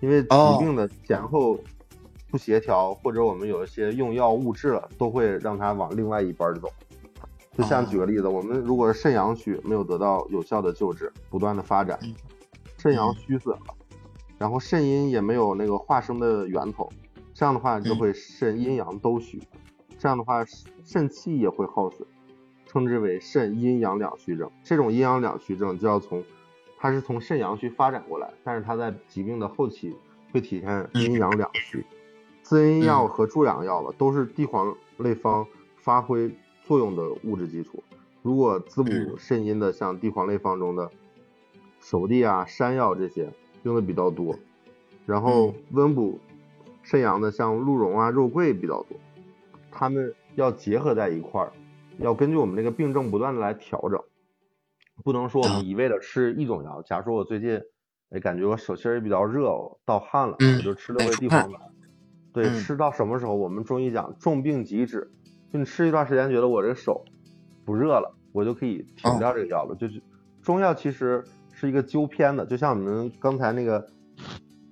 [0.00, 0.28] 因为疾
[0.60, 1.58] 病的前后
[2.30, 6.70] 不协调，或者我们有一些用药误治了，都会让它往另外一边走。
[7.56, 11.98] 就像举个例子，我们如果是肾阳虚没有得到有效的救治，不断的发展，
[12.78, 13.74] 肾阳虚损了，
[14.38, 16.88] 然后肾阴也没有那个化生的源头，
[17.34, 19.42] 这样的话就会肾阴阳都虚。
[20.06, 20.44] 这样的话，
[20.84, 22.06] 肾气也会耗损，
[22.64, 24.48] 称之为肾阴阳两虚症。
[24.62, 26.22] 这种阴阳两虚症就要从，
[26.78, 29.96] 它是从肾阳虚发展过来，但是它在疾病的后期
[30.30, 31.84] 会体现阴阳两虚。
[32.44, 35.44] 滋阴药和助阳药吧，都是地黄类方
[35.74, 36.32] 发挥
[36.62, 37.82] 作用的物质基础。
[38.22, 40.88] 如果滋补肾阴的，像地黄类方中的
[41.80, 43.28] 熟地啊、山药这些
[43.64, 44.38] 用的比较多，
[45.04, 46.20] 然后温补
[46.84, 48.96] 肾阳的，像鹿茸啊、肉桂比较多。
[49.78, 51.52] 他们要结合在一块儿，
[51.98, 54.00] 要根据我们这个病症不断的来调整，
[55.04, 56.80] 不能说我们一味的吃一种药。
[56.82, 57.60] 假如说我最近，
[58.08, 59.50] 哎，感觉我手心也比较热，
[59.84, 61.60] 盗汗了，我就吃六味地黄丸。
[62.32, 63.34] 对，吃到什么时候？
[63.34, 65.10] 我们中医讲重病即止，
[65.52, 67.04] 就你吃一段时间，觉得我这个手
[67.64, 69.74] 不热了，我就可以停掉这个药了。
[69.74, 70.02] 就是
[70.42, 71.22] 中药其实
[71.52, 73.86] 是一个纠偏的，就像我们刚才那个，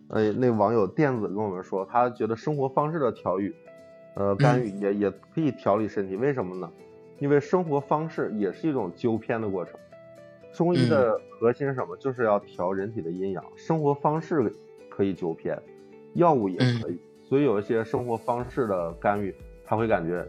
[0.09, 3.55] 呃，那网友电子跟我们说，他觉得生活方式的调育。
[4.15, 6.71] 呃，干预也也可以调理身体，为什么呢？
[7.19, 9.79] 因为生活方式也是一种纠偏的过程。
[10.53, 11.97] 中医的核心是什么？
[11.97, 13.45] 就是要调人体的阴阳。
[13.57, 14.53] 生活方式
[14.89, 15.61] 可以纠偏，
[16.15, 17.01] 药物也可以。
[17.29, 19.35] 所以有一些生活方式的干预，
[19.65, 20.25] 他会感觉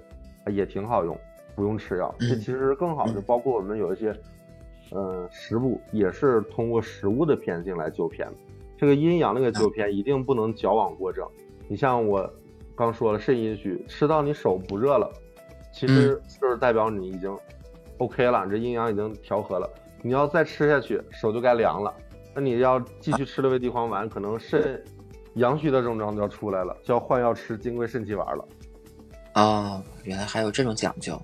[0.52, 1.16] 也挺好用，
[1.56, 2.14] 不用吃药。
[2.20, 4.16] 这其实更好，就包括我们有一些，
[4.92, 8.28] 呃，食物也是通过食物的偏性来纠偏。
[8.78, 11.28] 这个阴阳那个纠偏一定不能矫枉过正。
[11.68, 12.32] 你像我
[12.76, 15.12] 刚说了肾阴虚，吃到你手不热了，
[15.72, 17.36] 其实就是代表你已经
[17.98, 19.70] OK 了，这阴阳已经调和了。
[20.02, 21.94] 你要再吃下去，手就该凉了。
[22.34, 24.84] 那你要继续吃六味地黄丸，可能肾
[25.36, 28.48] 阳虚的症状就要出来了，就要换药吃金匮肾气丸了。
[29.36, 31.20] 哦，原来还有这种讲究。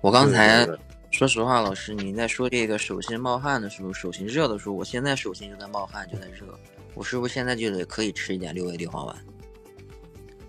[0.00, 0.66] 我刚才
[1.10, 6.46] 说实话，老师您在说这个手心冒汗的时候，手心热的时候，我现在手心就在冒汗，就在热。
[6.94, 9.16] 我是不是现在就得可以吃一点六味地黄丸？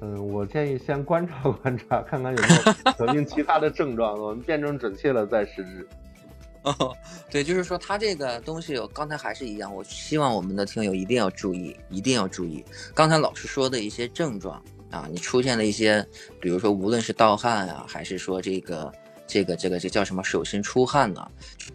[0.01, 5.87] 嗯，我建议先观察观察，看看有没有得病其他的症状，我们辩证准确了再施之。
[6.63, 6.95] 哦，
[7.29, 12.65] 对，就是说它这个东西，我刚才还是一样，我希望我们的听友一定要注意，一定要注意。
[12.93, 16.03] 刚才老师说的一些症状啊，你出现了一些，
[16.41, 18.91] 比如说无论是盗汗啊，还是说这个
[19.27, 21.23] 这个这个这叫什么手心出汗呢，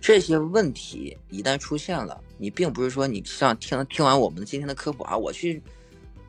[0.01, 5.63] 这些问题一旦出现了，你并不是说你像听听完我们今天的科普啊，我去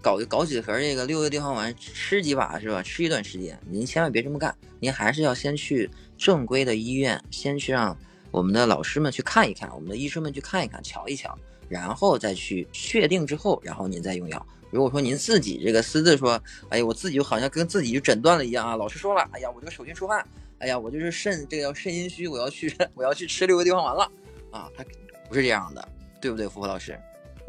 [0.01, 2.81] 搞搞几盒这个六味地黄丸吃几把是吧？
[2.81, 7.95] 吃一段时间，您千万别这么干，您还是要先去正规的医院，先去让。
[8.31, 11.37] 我们的老师们去看一看，我们的医生们去看一看，瞧一瞧，
[11.67, 14.47] 然后再去确定之后，然后您再用药。
[14.69, 20.25] 如果说您自己这个私自说，哎呀，我自己就好像跟自己就诊断了一样啊，老师说了，哎呀，我这个手心出汗，
[20.59, 24.09] 哎呀，我就是肾这个叫肾阴虚，我要去 我要去吃六味地黄丸了
[24.49, 24.85] 啊，他
[25.27, 25.85] 不是这样的，
[26.21, 26.97] 对不对，福福老师？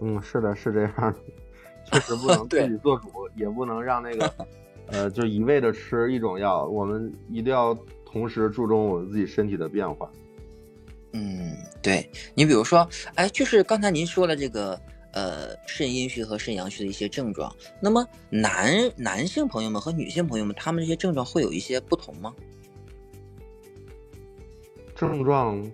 [0.00, 1.14] 嗯，是的，是这样，
[1.92, 4.34] 确实不能 自己做主，也不能让那个
[4.86, 10.10] 呃，就一味的吃一种药，我们一定要同时注重我们自己身体的变化。
[11.12, 14.80] 嗯，对你比如说，哎，就是刚才您说了这个，
[15.12, 17.54] 呃，肾阴虚和肾阳虚的一些症状。
[17.80, 22.34] 那么男男性朋友们和女性朋友们，他们这些症状会有一些不同吗？
[24.94, 25.70] 症状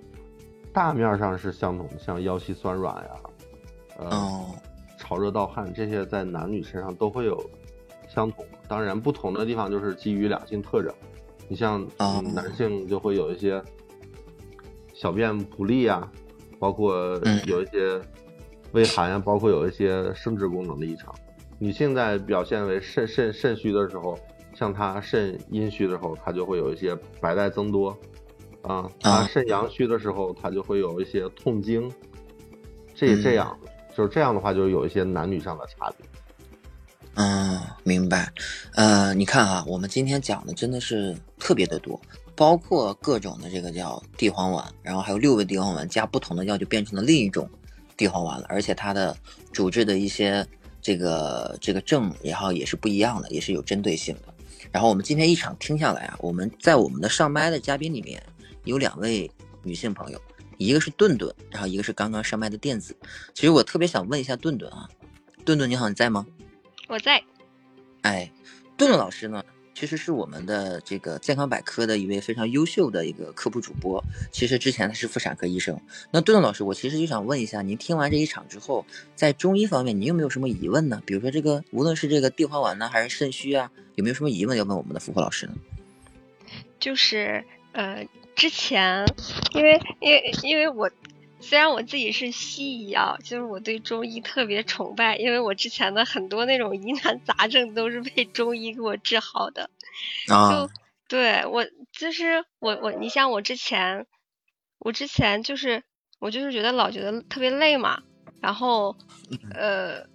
[0.72, 3.10] 大面上是相同的，像腰膝酸软呀，
[3.98, 4.46] 呃，
[5.08, 7.38] 潮热盗汗这些，在男女身上都会有
[8.08, 8.44] 相同。
[8.68, 10.92] 当然，不同的地方就是基于两性特征。
[11.48, 11.86] 你像
[12.34, 13.62] 男性就会有一些。
[14.92, 16.10] 小便不利啊，
[16.58, 18.00] 包括有一些
[18.72, 21.14] 胃寒啊，包括有一些生殖功能的异常。
[21.60, 24.18] 女性在表现为肾肾肾虚的时候，
[24.54, 27.96] 像她肾阴虚的时候，她就会有一些白带增多
[28.62, 31.88] 啊；她肾阳虚的时候，她就会有一些痛经。
[32.92, 33.56] 这这样，
[33.98, 36.06] 就是这样的话，就是有一些男女上的差别。
[37.14, 38.32] 嗯，明白。
[38.76, 42.00] 呃，你看啊，我们今天讲的真的是特别的多。
[42.36, 47.50] 包括各种的这个叫地黄丸，然后还有六味地黄丸加不同的药，就变成了另一种
[47.96, 48.46] 地黄丸了。
[48.48, 49.16] 而且它的
[49.50, 50.46] 主治的一些
[50.80, 54.32] 这个这个症，然后也是不一样的，也是有针对性的。
[54.70, 58.22] 然后我们今天一场听下来啊，我们在我们的上麦的嘉宾里面
[58.62, 59.28] 有两位
[59.64, 60.22] 女性朋友，
[60.58, 62.94] 一个是顿顿，然后一个是刚刚上麦的电子。
[63.32, 64.86] 其实我特别想问一下顿顿啊，
[65.44, 66.26] 顿顿你好，你在吗？
[66.88, 67.22] 我在。
[68.02, 68.30] 哎，
[68.76, 69.42] 顿顿老师呢？
[69.74, 74.02] 其实是我们的这个健康百科的一位非常优秀的一个科普主播。
[74.32, 75.80] 其实之前他是妇产科医生。
[76.10, 78.84] 那顿顿老师，我其实就想问一下，您听完这一场之后，
[79.14, 81.00] 在中医方面，您有没有什么疑问呢？
[81.06, 85.52] 比如说这个，无论是这个地黄丸呢，还是肾虚啊，有没有什么疑问要问我们的福福老师呢？
[86.80, 88.04] 就是呃，
[88.38, 89.04] 之前
[89.52, 90.90] 因为因为因为我。
[91.40, 99.70] 虽然我自己是西医啊，就是我对中医特别崇拜，因为我之前的很多那种疑难杂症都是被中医给我治好的。
[100.26, 100.68] 啊，
[101.08, 104.06] 对我就是我我，你像我之前，
[104.80, 105.84] 我之前就是
[106.18, 108.02] 我就是觉得老觉得特别累嘛，
[108.42, 108.96] 然后
[109.54, 110.08] 呃，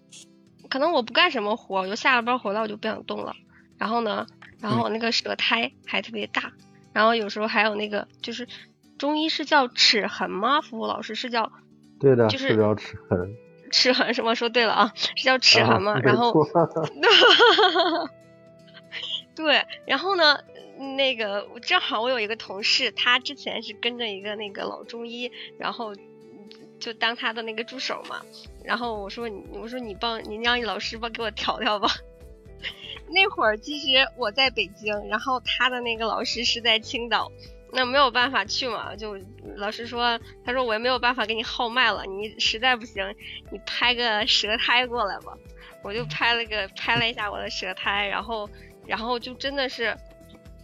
[0.69, 3.33] 可能我不干什么活，我就下了班回来我就不想动了，
[3.77, 4.27] 然后呢，
[4.59, 6.51] 然后我那个舌苔还特别大，
[6.93, 8.47] 然后有时候还有那个就是。
[8.95, 10.61] 中医是叫齿痕吗？
[10.61, 11.51] 服务老师是叫，
[11.99, 13.35] 对的，就是叫齿痕。
[13.71, 14.33] 齿痕什么？
[14.35, 15.99] 说对了啊，是叫齿痕吗？
[15.99, 16.31] 然后，
[19.35, 20.39] 对，然后呢，
[20.95, 25.93] 那个正好我有一个同事，他之前是跟着一个那个老中医，然后
[26.79, 28.21] 就当他的那个助手嘛。
[28.63, 31.89] 然后我说，我说你帮，你让老师帮给我调调吧。
[33.13, 33.87] 那会儿其实
[34.17, 37.31] 我在北京，然后他的那个老师是在青岛。
[37.75, 39.17] 那没有办法去嘛，就
[39.55, 43.03] 老师说，他说我也没有办法给你号脉了，你实在不行，
[43.49, 45.33] 你拍个舌苔过来吧。
[45.81, 48.47] 我就拍了个拍了一下我的舌苔，然后
[48.85, 49.97] 然后就真的是，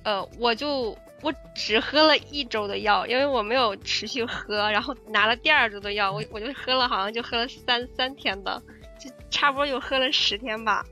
[0.03, 8.61] 呃，我就我只喝了一周的药，因为我没有持续喝，然后拿了第二周的药，我我就喝了，好像就喝了三三天的，
[8.99, 10.85] 就差不多就喝了十天吧。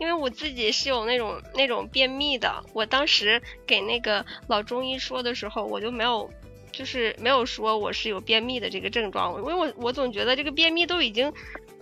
[0.00, 6.28] 因为我自己是有那种那种便秘的，我当时给那个老中医说的时候，我就没有，
[6.72, 11.30] 就是没有说我是有便秘的这个症状，因为我我总觉得这个便秘都已经，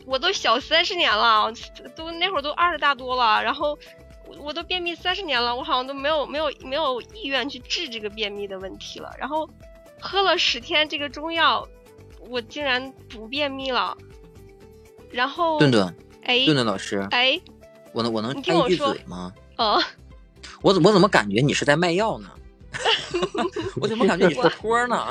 [0.05, 1.53] 我都小三十年了，
[1.95, 3.79] 都那会儿都二十大多了，然后
[4.27, 9.49] 我我都便秘三十年了，我好像都没有没有没有意愿去治这个便秘的问题了，然后
[10.01, 11.69] 喝了十天这个中药，
[12.29, 13.97] 我竟然不便秘了，
[15.13, 15.95] 然后顿顿，
[16.25, 17.41] 哎，顿顿老师，哎。
[17.93, 19.33] 我能我能插一句嘴吗？
[19.57, 19.83] 哦，
[20.63, 22.31] 我怎我怎么感觉你是在卖药呢？
[23.81, 25.09] 我怎么感觉你是托呢？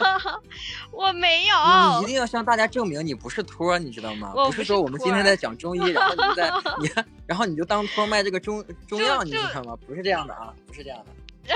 [0.92, 1.56] 我没有。
[1.98, 4.32] 你一定要向大家证明你不是托，你知道吗？
[4.34, 6.90] 不是说我们今天在讲中医，然后你在 你，
[7.26, 9.76] 然后你就当托卖这个中中药，你知道吗？
[9.86, 11.54] 不是这样的啊，不是这样的。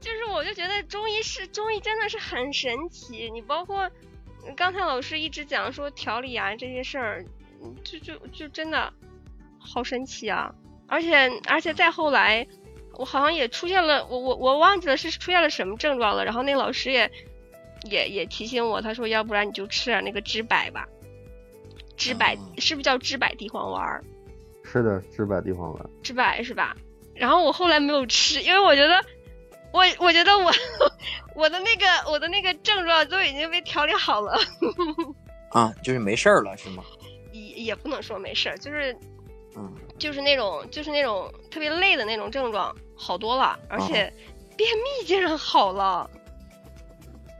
[0.00, 3.30] 就是我就觉得中医是中医真的是很神奇。
[3.32, 3.88] 你包括
[4.56, 7.24] 刚才老师一直讲说调理啊这些事儿。
[7.82, 8.92] 就就就真的
[9.64, 10.54] 好神奇啊！
[10.86, 12.46] 而且而且再后来，
[12.98, 16.24] 我好像也出现了，我我我忘记了是出现了什么症状了。
[16.24, 17.10] 然后那老师也
[17.90, 20.86] 也也提醒我，他说要不然你就吃点那个知柏吧，
[21.96, 22.26] 知柏
[22.58, 24.02] 是不是叫知柏地黄丸？
[24.62, 25.90] 是的，知柏地黄丸。
[26.02, 26.76] 知柏是吧？
[27.14, 29.04] 然后我后来没有吃，因为我觉得
[29.72, 30.52] 我我觉得我
[31.34, 34.36] 我的那个我的那个症状都已经被调理好了。
[35.50, 36.82] 啊，就是没事儿了，是吗？
[37.32, 38.96] 也也不能说没事儿，就是，
[39.56, 44.12] 嗯，就是那种就是那种特别累的那种症状好多了，而且
[44.56, 46.08] 便秘竟然好了。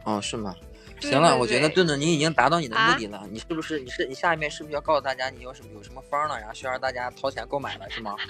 [0.04, 0.54] 哦，是吗？
[1.00, 3.26] 行了，我觉得顿顿你已经达到你的目的了。
[3.30, 6.38] 你是不是你是你下面是不是要告诉大家你有什么有什么方了？
[6.38, 8.16] 然后需要让大家掏钱购买了，是吗？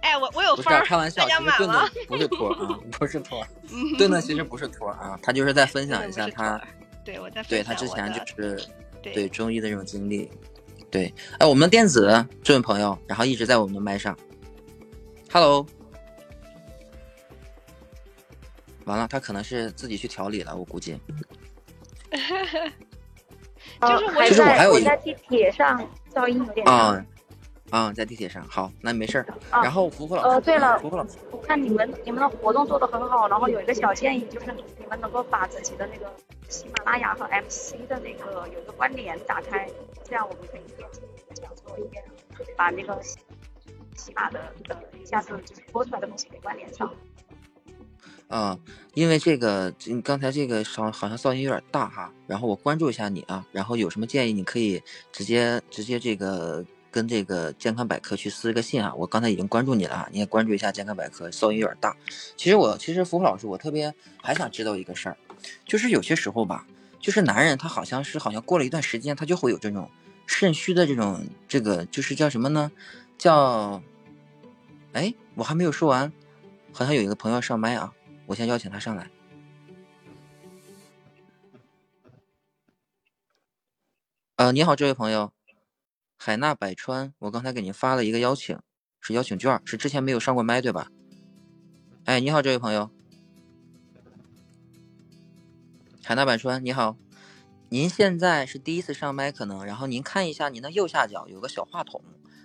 [0.00, 3.44] 哎，我我有方，不是开玩笑，其实顿顿不是托啊，不是托，
[3.98, 6.60] 顿顿其实不是托啊，他就是在分享一下他。
[7.04, 8.62] 对，我在对他之前就是
[9.02, 10.30] 对中医的这种经历，
[10.90, 14.16] 对，哎，我们电子这位朋友，然后一直在我们的麦上
[15.32, 15.66] ，Hello，
[18.84, 20.98] 完了，他可能是自己去调理了，我估计。
[23.80, 25.82] 就是我就是我还有一在地铁上
[26.12, 27.04] 噪音有点啊。
[27.70, 29.26] 啊，在地铁上，好，那没事儿。
[29.50, 36.12] 然后福福老师，呃，对了，福福老师，我看你们你们的活动做得很好，然后有一个小建议，就是你们能够把自己的那个
[36.48, 39.70] 喜马拉雅和 MC 的那个有一个关联打开，
[40.02, 42.02] 这样我们可以一边听你的讲座一边
[42.56, 46.92] 把那个喜马的呃下次就是播出来的东西给关联上。
[48.26, 48.58] 啊，
[48.94, 56.64] 因为这个你刚才这个声好像噪音有点大哈，然后我关注一下你啊，然后有什么建议你可以直接直接这个。
[56.90, 58.92] 跟这个健康百科去私个信啊！
[58.96, 61.96] 我刚才已经关注你了啊，你也关注一下健康百科，噪音有点大。
[62.36, 65.16] 其实我，其实福福老师，我特别还想知道一个事儿，
[65.64, 66.66] 就是有些时候吧，
[66.98, 69.88] 就是男人他好像是好像过了一段时间，他就会有这种
[70.26, 72.70] 肾虚的这种这个就是叫什么呢？
[73.16, 73.82] 叫，
[74.92, 76.12] 哎，我还没有说完，
[76.72, 77.92] 好像有一个朋友上麦啊，
[78.26, 79.10] 我先邀请他上来。
[84.36, 85.32] 呃，你好，这位朋友。
[86.22, 88.58] 海纳百川，我刚才给您发了一个邀请，
[89.00, 90.86] 是邀请券，是之前没有上过麦对吧？
[92.04, 92.90] 哎，你好，这位朋友，
[96.04, 96.94] 海纳百川，你好，
[97.70, 102.02] 您现在是第一次上麦可能，然后您看一下您的右下角有个小话筒，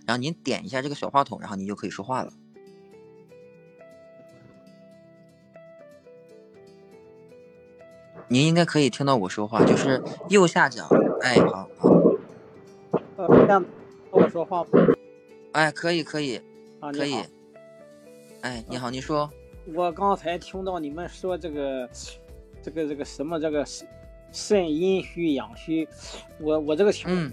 [0.07, 2.31] 然后您点一下这个小话筒，然后您就可以说话了。
[8.29, 10.87] 您应该可以听到我说话，就是右下角，
[11.19, 11.94] 哎，好好。
[13.17, 13.63] 呃，这样
[14.11, 14.69] 跟我说话吗？
[15.53, 16.35] 哎，可以，可以，
[16.81, 17.15] 啊，可以。
[18.41, 19.29] 哎，你好，你说。
[19.73, 21.89] 我刚才听到你们说这个，
[22.61, 23.87] 这个，这个什么，这个肾
[24.31, 25.87] 肾阴虚阳虚，
[26.39, 27.31] 我我这个情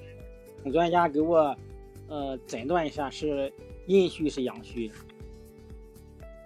[0.62, 1.55] 况，专家给我
[2.09, 3.53] 呃诊断一下是
[3.87, 4.91] 阴虚是阳虚。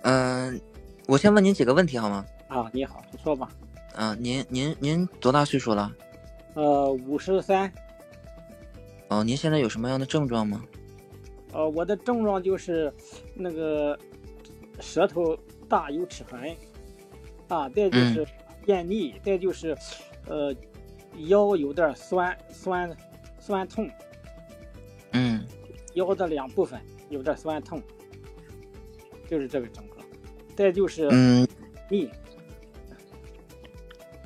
[0.03, 0.59] 嗯，
[1.07, 2.25] 我先问您几个问题好吗？
[2.49, 3.49] 啊，你好，你说吧。
[3.95, 5.93] 啊，您您您多大岁数了？
[6.55, 7.71] 呃，五十三。
[9.09, 10.63] 哦，您现在有什么样的症状吗？
[11.53, 12.93] 呃，我的症状就是
[13.35, 13.99] 那个
[14.81, 15.37] 舌头
[15.69, 16.55] 大有齿痕，
[17.49, 18.27] 啊，再就是
[18.65, 19.77] 便秘，再就是
[20.27, 20.55] 呃
[21.29, 22.95] 腰有点酸酸
[23.39, 23.89] 酸痛，
[25.13, 25.47] 嗯，
[25.95, 26.79] 腰的两部分
[27.09, 27.81] 有点酸痛，
[29.31, 30.05] 就是这个症状，
[30.55, 31.47] 再就是嗯
[31.89, 32.11] 腻。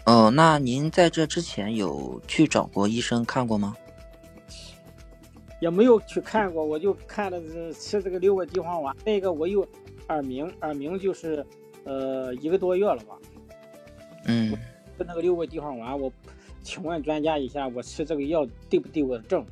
[0.06, 3.76] 哦，那您在这之前有去找过医生看过吗？
[5.60, 8.96] 也没有去看过，我就看了这吃这个六味地黄丸。
[9.04, 9.66] 那个我又
[10.08, 11.44] 耳鸣，耳鸣就是
[11.84, 13.14] 呃一个多月了吧。
[14.26, 14.56] 嗯，
[14.98, 16.12] 那个六味地黄丸，我
[16.62, 19.44] 请问专家一下，我吃这个药对不对我的症？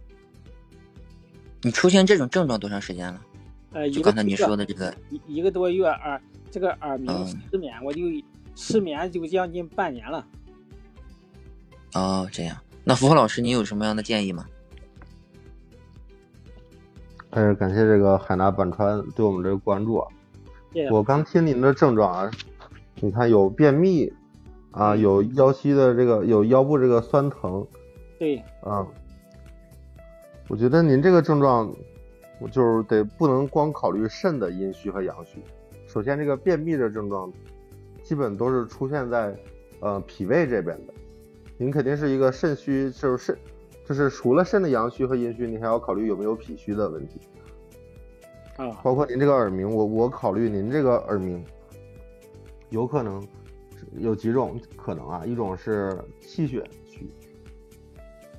[1.62, 3.22] 你出现这种症状多长时间了？
[3.72, 8.00] 呃，就刚才你说的这个一一个多月耳这个耳鸣嗯失眠，我就
[8.54, 10.26] 失眠就将近半年了。
[11.94, 12.56] 哦，这样。
[12.84, 14.46] 那福福老师，你有什么样的建议吗？
[17.38, 20.08] 还是感谢这个海纳板川对我们这个关注啊。
[20.90, 22.28] 我刚听您的症状啊，
[22.96, 24.12] 你看有便秘
[24.72, 27.64] 啊，有腰膝的这个有腰部这个酸疼
[28.18, 28.84] 对，啊。
[30.48, 31.72] 我觉得您这个症状，
[32.40, 35.40] 我就是得不能光考虑肾的阴虚和阳虚。
[35.86, 37.32] 首先，这个便秘的症状，
[38.02, 39.32] 基本都是出现在
[39.78, 40.92] 呃脾胃这边的。
[41.56, 43.38] 您肯定是一个肾虚，就是肾，
[43.88, 47.18] 就是除了肾的阳虚和阴虚，你还要考虑有没有脾虚的问题。
[48.58, 51.42] 啊，包括您这个耳鸣，我我考虑您这个耳鸣，
[52.68, 53.26] 有可能
[53.96, 57.10] 有几种可能啊，一种是气血虚，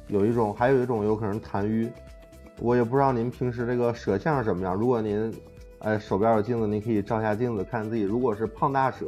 [0.08, 1.90] 有一种还有一种有可能痰瘀，
[2.60, 4.76] 我也不知道您平时这个舌象是什么样。
[4.76, 5.34] 如果您
[5.80, 9.08] 哎手边有镜子，您可以照下镜子看自己，如果是胖大舌，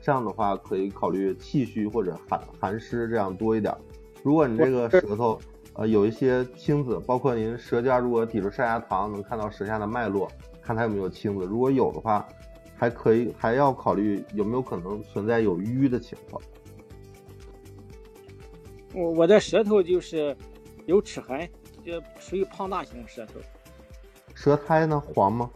[0.00, 3.74] 这样的话可以考虑气虚或者寒寒湿这样多一点。
[4.22, 5.40] 如果你这个舌头
[5.74, 11.46] 呃有一些青紫，包括您舌尖如果抵住上下膛，能看到舌下的脉络，看它有没有青紫。
[11.46, 12.28] 如果有的话，
[12.76, 16.42] 还可以还要考虑有没有可能存在有瘀的情况。
[18.92, 20.36] 我我的舌头就是
[20.86, 21.48] 有齿痕，
[21.84, 23.34] 就属于胖大型舌头。
[24.34, 25.50] 舌苔呢黄吗？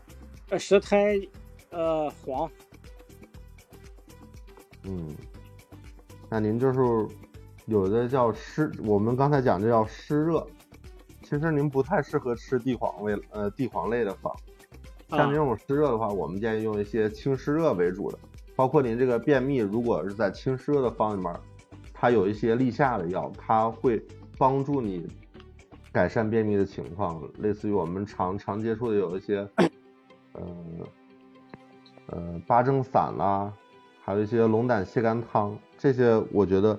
[0.48, 1.20] 呃，舌苔
[1.70, 2.48] 呃黄，
[4.84, 5.14] 嗯，
[6.30, 6.78] 那您就是
[7.66, 10.46] 有的叫湿，我们刚才讲这叫湿热，
[11.22, 14.32] 其实您不太适合吃地黄味呃地黄类的方。
[15.08, 18.18] 像这种湿热的话，我们建议用一些清湿热为主的，
[18.54, 21.34] 包括您这个便秘，如果是在清湿热的方里面，
[21.92, 24.00] 它有一些利下的药，它会
[24.38, 25.06] 帮助你
[25.92, 29.48] 改善便秘的情况，类似于我们常常接触的有一些，
[30.32, 30.42] 呃
[32.08, 33.52] 呃八正散啦，
[34.04, 36.78] 还有一些龙胆泻肝汤，这些我觉得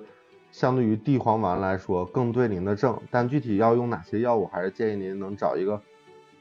[0.58, 5.80] 相对于地黄丸来说更对您的症，但具体要用哪些药物，还是建议您能找一个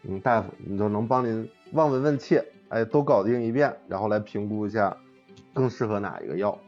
[0.01, 4.97] 嗯大夫，你就能帮您望闻问切，哎都搞定一遍，然后来评估一下
[5.53, 6.59] 更适合哪一个药。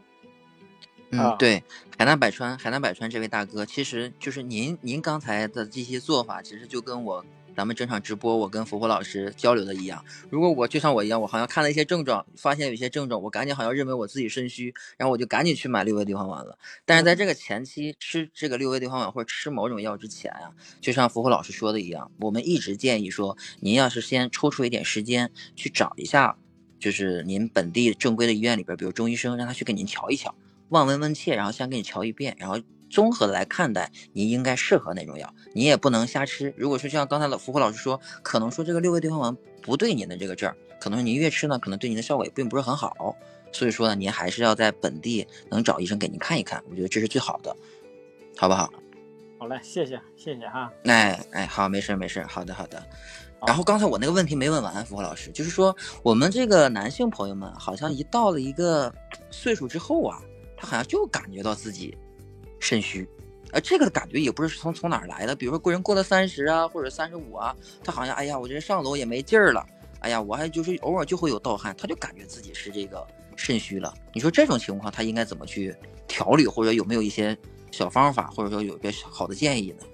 [1.10, 1.64] 嗯啊，对，
[1.98, 7.26] 海纳百川，海纳百川这位大哥，其实就是您，您刚才的这些做法，其实就跟我
[7.56, 10.04] 咱们整场直播我跟福福老师交流的一样。
[10.30, 16.58] 如果我就像我一样，我好像看了一些症状，发现有些症状，我赶紧好像认为我自己肾虚，然后我就赶紧去买六味地黄丸了。
[16.86, 26.38] 但是在这个前期吃这个六味地黄丸或者吃某种药之前啊，就像福福老师说的一样，我们一直建议说，您要是先抽出一点时间去找一下，
[26.80, 30.34] 就是您本地正规的医院里边，比如中医生，让他去给您瞧一瞧。
[30.70, 32.60] 望闻问切，然后先给你瞧一遍，然后
[32.90, 36.54] 综合的来看待你应该适合哪种药，你也不能瞎吃。
[36.58, 43.16] 如果说像刚才老福福老师说，可能说这个六味地黄丸不对您的这个症儿，可能您越吃呢，可能对您的效果也并不是很好。
[43.52, 47.56] 所以说呢，您还是要在本地能找医生给您看一看，我觉得这是最好的，
[48.38, 48.72] 好不好？
[49.38, 50.72] 好嘞，谢谢谢谢哈。
[50.86, 52.84] 哎哎，好，没事没事，好的好的。
[53.48, 58.94] 然后刚才我那个问题没问完，福福老师，就是说我们这个男性朋友们好像一到了一个
[59.30, 60.20] 岁数之后啊。
[60.62, 61.98] 他好像就感觉到自己
[62.60, 63.08] 肾虚，
[63.52, 65.36] 啊，这个感觉也不是从从哪儿来的。
[65.36, 69.66] 比如说，过人过了三十啊，或者三十五啊，他好像哎呀，我这上楼也没劲儿了，
[70.02, 73.06] 哎呀，我还就是偶尔就会有盗汗，他就感觉自己是这个
[73.36, 73.94] 肾虚了。
[74.14, 75.76] 你说这种情况他应该怎么去
[76.08, 77.38] 调理，或者有没有一些
[77.72, 79.86] 小方法，或者说有一个好的建议呢？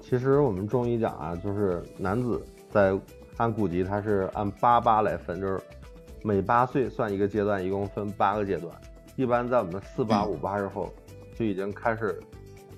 [0.00, 2.98] 其实我们中医讲啊，就是男子在
[3.36, 5.60] 按古籍，它是按八八来分，就是
[6.22, 8.72] 每八岁算一个阶段，一共分八个阶段。
[9.16, 10.90] 一般在我们四八五八之后，
[11.38, 12.18] 就已经开始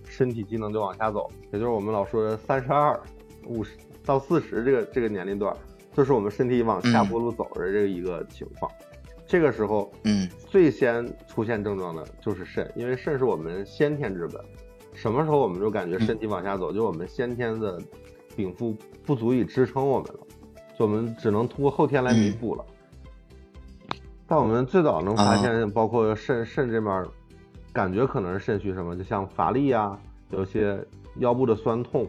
[0.04, 3.00] 身体机能就往下走，也就是我们老说的三十二、
[3.46, 3.70] 五十
[4.04, 5.56] 到四十这个这个年龄段，
[5.94, 8.70] 就是我们身体往下坡路走的这一个情况。
[9.26, 14.44] 这个时候，嗯，最先出现症状的就是肾，因为肾是我们先天之本。
[14.92, 17.80] 什么时候我们就感觉身体往下走，就我们先天的
[18.36, 20.20] 禀赋不足以支撑我们了，
[20.76, 22.64] 就我们只能通过后天来弥补了。
[24.26, 27.06] 但我们最早能发现，包括肾肾这边，
[27.73, 29.99] 感觉可能是肾虚什么，就像乏力啊，
[30.31, 30.85] 有些
[31.16, 32.07] 腰部的酸痛，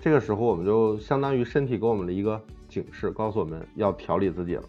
[0.00, 4.62] 这个时候我们就相当于身体给我们的一个警示，告诉我们要调理自己了。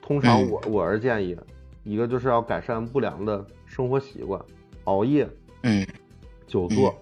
[0.00, 1.36] 通常我我是建议，
[1.84, 4.42] 一个就是要改善不良的生活习惯，
[4.84, 5.28] 熬夜，
[5.62, 5.86] 嗯，
[6.46, 6.94] 久坐，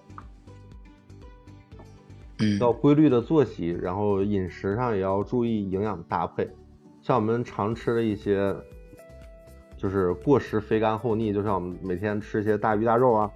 [2.39, 2.59] 嗯。
[2.59, 6.45] 要规律的作息，然后饮食上也要注意营养搭配。
[7.01, 8.53] 像我们常吃的一些，
[9.77, 13.31] 就是过食肥甘厚腻，就像我们每天吃一些大鱼大肉啊，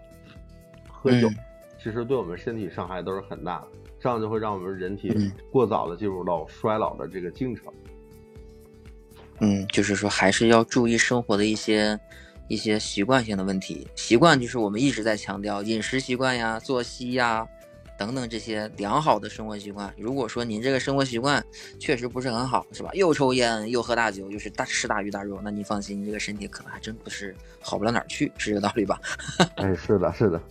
[0.90, 1.36] 喝酒，嗯
[1.82, 3.68] 其实对我们身体伤害都是很大的。
[4.00, 7.74] 这样就会让我们人体嗯过早的进入到衰老的这个进程。
[9.40, 12.00] 嗯，就是说还是要注意生活的一些
[12.48, 13.88] 一些习惯性的问题。
[13.96, 17.48] 习惯就是我们一直在强调饮食习惯呀、作息呀
[18.02, 19.94] 等等这些良好的生活习惯。
[19.96, 21.46] 如果说您这个生活习惯
[21.78, 22.90] 确实不是很好，是吧？
[22.94, 29.00] 又抽烟又喝大酒，又是大吃大鱼大肉，那您放心，您这个身体可能还真不是好不了哪儿去，是这个道理吧？
[29.58, 30.42] 哎，是的，是的，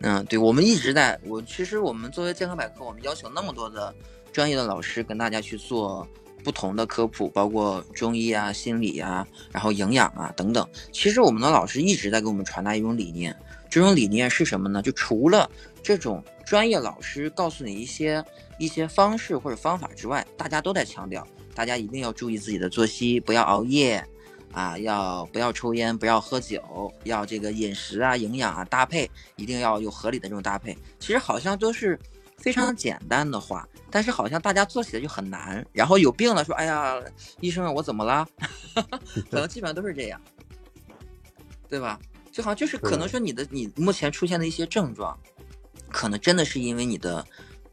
[0.00, 3.94] 嗯，对，我们一直在我其实我们作为健康百科，我们邀请那么多的
[4.32, 6.04] 专业的老师跟大家去做
[6.42, 10.68] 不同的科普，包括中医啊、心理啊，然后营养啊等等。
[10.92, 13.34] 其实我们的老师一直在给我们传达一种理念，
[13.70, 14.80] 这种理念是什么呢？
[14.82, 15.50] 就除了
[15.82, 18.24] 这种专业老师告诉你一些
[18.58, 24.04] 一些方式或者方法之外，大家都在强调，大家一定要注意自己的作息，不要熬夜。
[24.52, 25.96] 啊，要不要抽烟？
[25.98, 30.74] 不要喝酒，要这个饮食啊、营养啊搭配，一定要有合理的这种搭配。
[30.98, 31.98] 其实好像都是
[32.38, 35.62] 非常简单的话，但是好像大家做起来就很难。
[35.74, 36.98] 然后有病了说：“哎呀，
[37.40, 38.26] 医生，我怎么了？”
[39.30, 40.18] 可能基本上都是这样，
[41.68, 42.00] 对吧？
[42.36, 45.18] 就好像就是可能说你的你目前出现的一些症状，
[45.88, 47.24] 可能真的是因为你的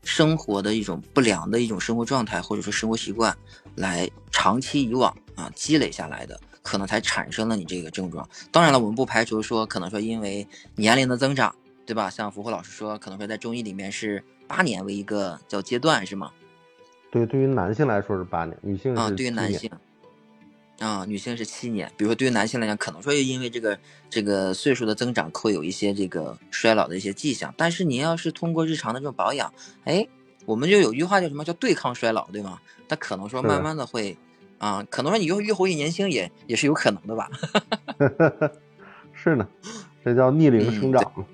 [0.04, 3.38] 生活的一种不良的一种生活状态，或者说生活习惯，
[3.76, 6.40] 来长期以往啊积累下来的。
[6.62, 8.26] 可能才产生了你这个症状。
[8.50, 10.48] 当然了，我们不排除说可能说因为
[10.78, 11.54] 年龄的增长，
[11.86, 12.10] 对吧？
[12.10, 16.32] 像福慧老师说，可能说在中医里面是八年为一个叫阶段，是吗？
[17.12, 19.70] 对，对于男性来说是八年，女性啊，对于男性
[20.84, 21.90] 啊，女性是七年。
[21.96, 23.80] 比如说对于男性来讲，可能说因为这个
[24.10, 27.54] 这个岁数的增长，会有一些这个衰老的一些迹象。
[27.58, 29.54] 但是您要是通过日常的这种保养，
[29.86, 30.06] 哎，
[30.46, 32.60] 我们就有一句话叫什么叫对抗衰老，对吗？
[32.90, 34.18] 它可能说慢慢的会。
[34.58, 37.30] 啊，可能说你越越活越年轻也也是有可能的吧。
[39.14, 39.48] 是呢，
[40.04, 41.26] 这叫逆龄生长嗯。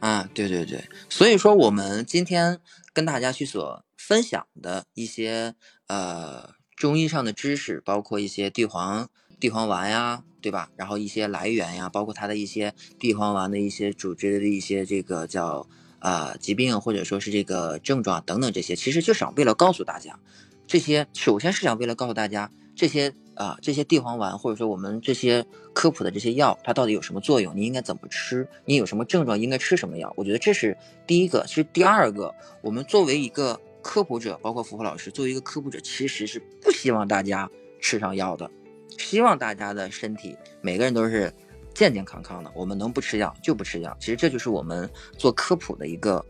[0.00, 2.58] 啊，对对对，所以说我们今天
[2.92, 5.54] 跟大家去所分享的一些
[5.86, 9.08] 呃中医上的知识，包括一些地黄
[9.38, 10.70] 地黄丸呀，对吧？
[10.76, 15.68] 然后一些来源呀，包括它的一些地黄丸的一些主治的一些这个叫
[16.00, 20.18] 呃疾病或者说是这个症状等等这些，其实就想为了告诉大家。
[20.66, 25.44] 这些首先是想为了告诉大家，这些啊这些地黄丸或者说我们这些
[25.74, 27.54] 科普的这些药，它到底有什么作用？
[27.54, 28.48] 你应该怎么吃？
[28.64, 30.12] 你有什么症状应该吃什么药？
[30.16, 31.44] 我觉得这是第一个。
[31.46, 38.50] 其实第二个，我们作为一个科普者，包括福福老师作为一个科普者，其实是不希望大家吃上药的，
[38.98, 41.32] 希望大家的身体每个人都是
[41.74, 42.50] 健健康康的。
[42.54, 43.94] 我们能不吃药就不吃药。
[44.00, 46.24] 其实这就是我们做科普的一个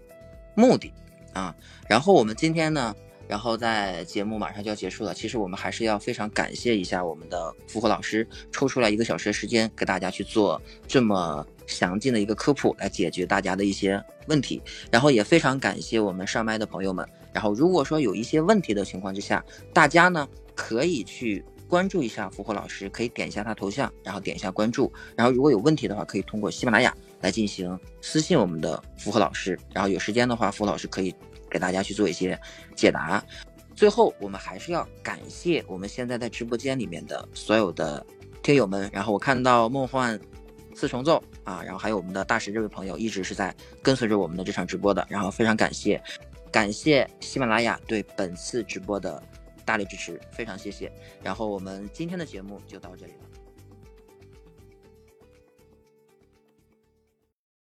[0.56, 0.92] 目的
[1.32, 1.54] 啊。
[1.88, 2.94] 然后我们今天呢。
[3.28, 14.60] 然后在节目马上就要结束了，其实我们还是要非常感谢一下我们的复活老师，抽出来一个小时的时间给大家去做这么详尽的一个科普，来解决大家的一些问题。
[14.90, 17.08] 然后也非常感谢我们上麦的朋友们。
[17.32, 24.92] 然后如果说有一些问题的情况之下，大家呢可以去关注一下复活老师，可以点一下他头像，然后点一下关注。
[25.16, 29.58] 然后如果有问题的话，可以通过喜马拉雅来进行私信我们的复活老师。
[29.72, 31.14] 然后有时间的话，复活老师可以。
[31.52, 32.40] 给大家去做一些
[32.74, 33.22] 解答。
[33.76, 38.02] 最后，我们还是要感谢我们现在在直播间里面的所有的
[38.42, 38.88] 听友们。
[38.90, 40.18] 然后我看到梦幻
[40.74, 45.06] 四重奏啊，然后还有我们的大石这位朋友一直是在跟随着我们的这场直播的。
[45.10, 46.02] 然后非常感谢，
[46.52, 49.20] 感谢喜马拉雅对本次直播的
[49.64, 50.92] 大力支持，非常谢谢。
[51.22, 53.12] 然后我们今天的节目就到这里。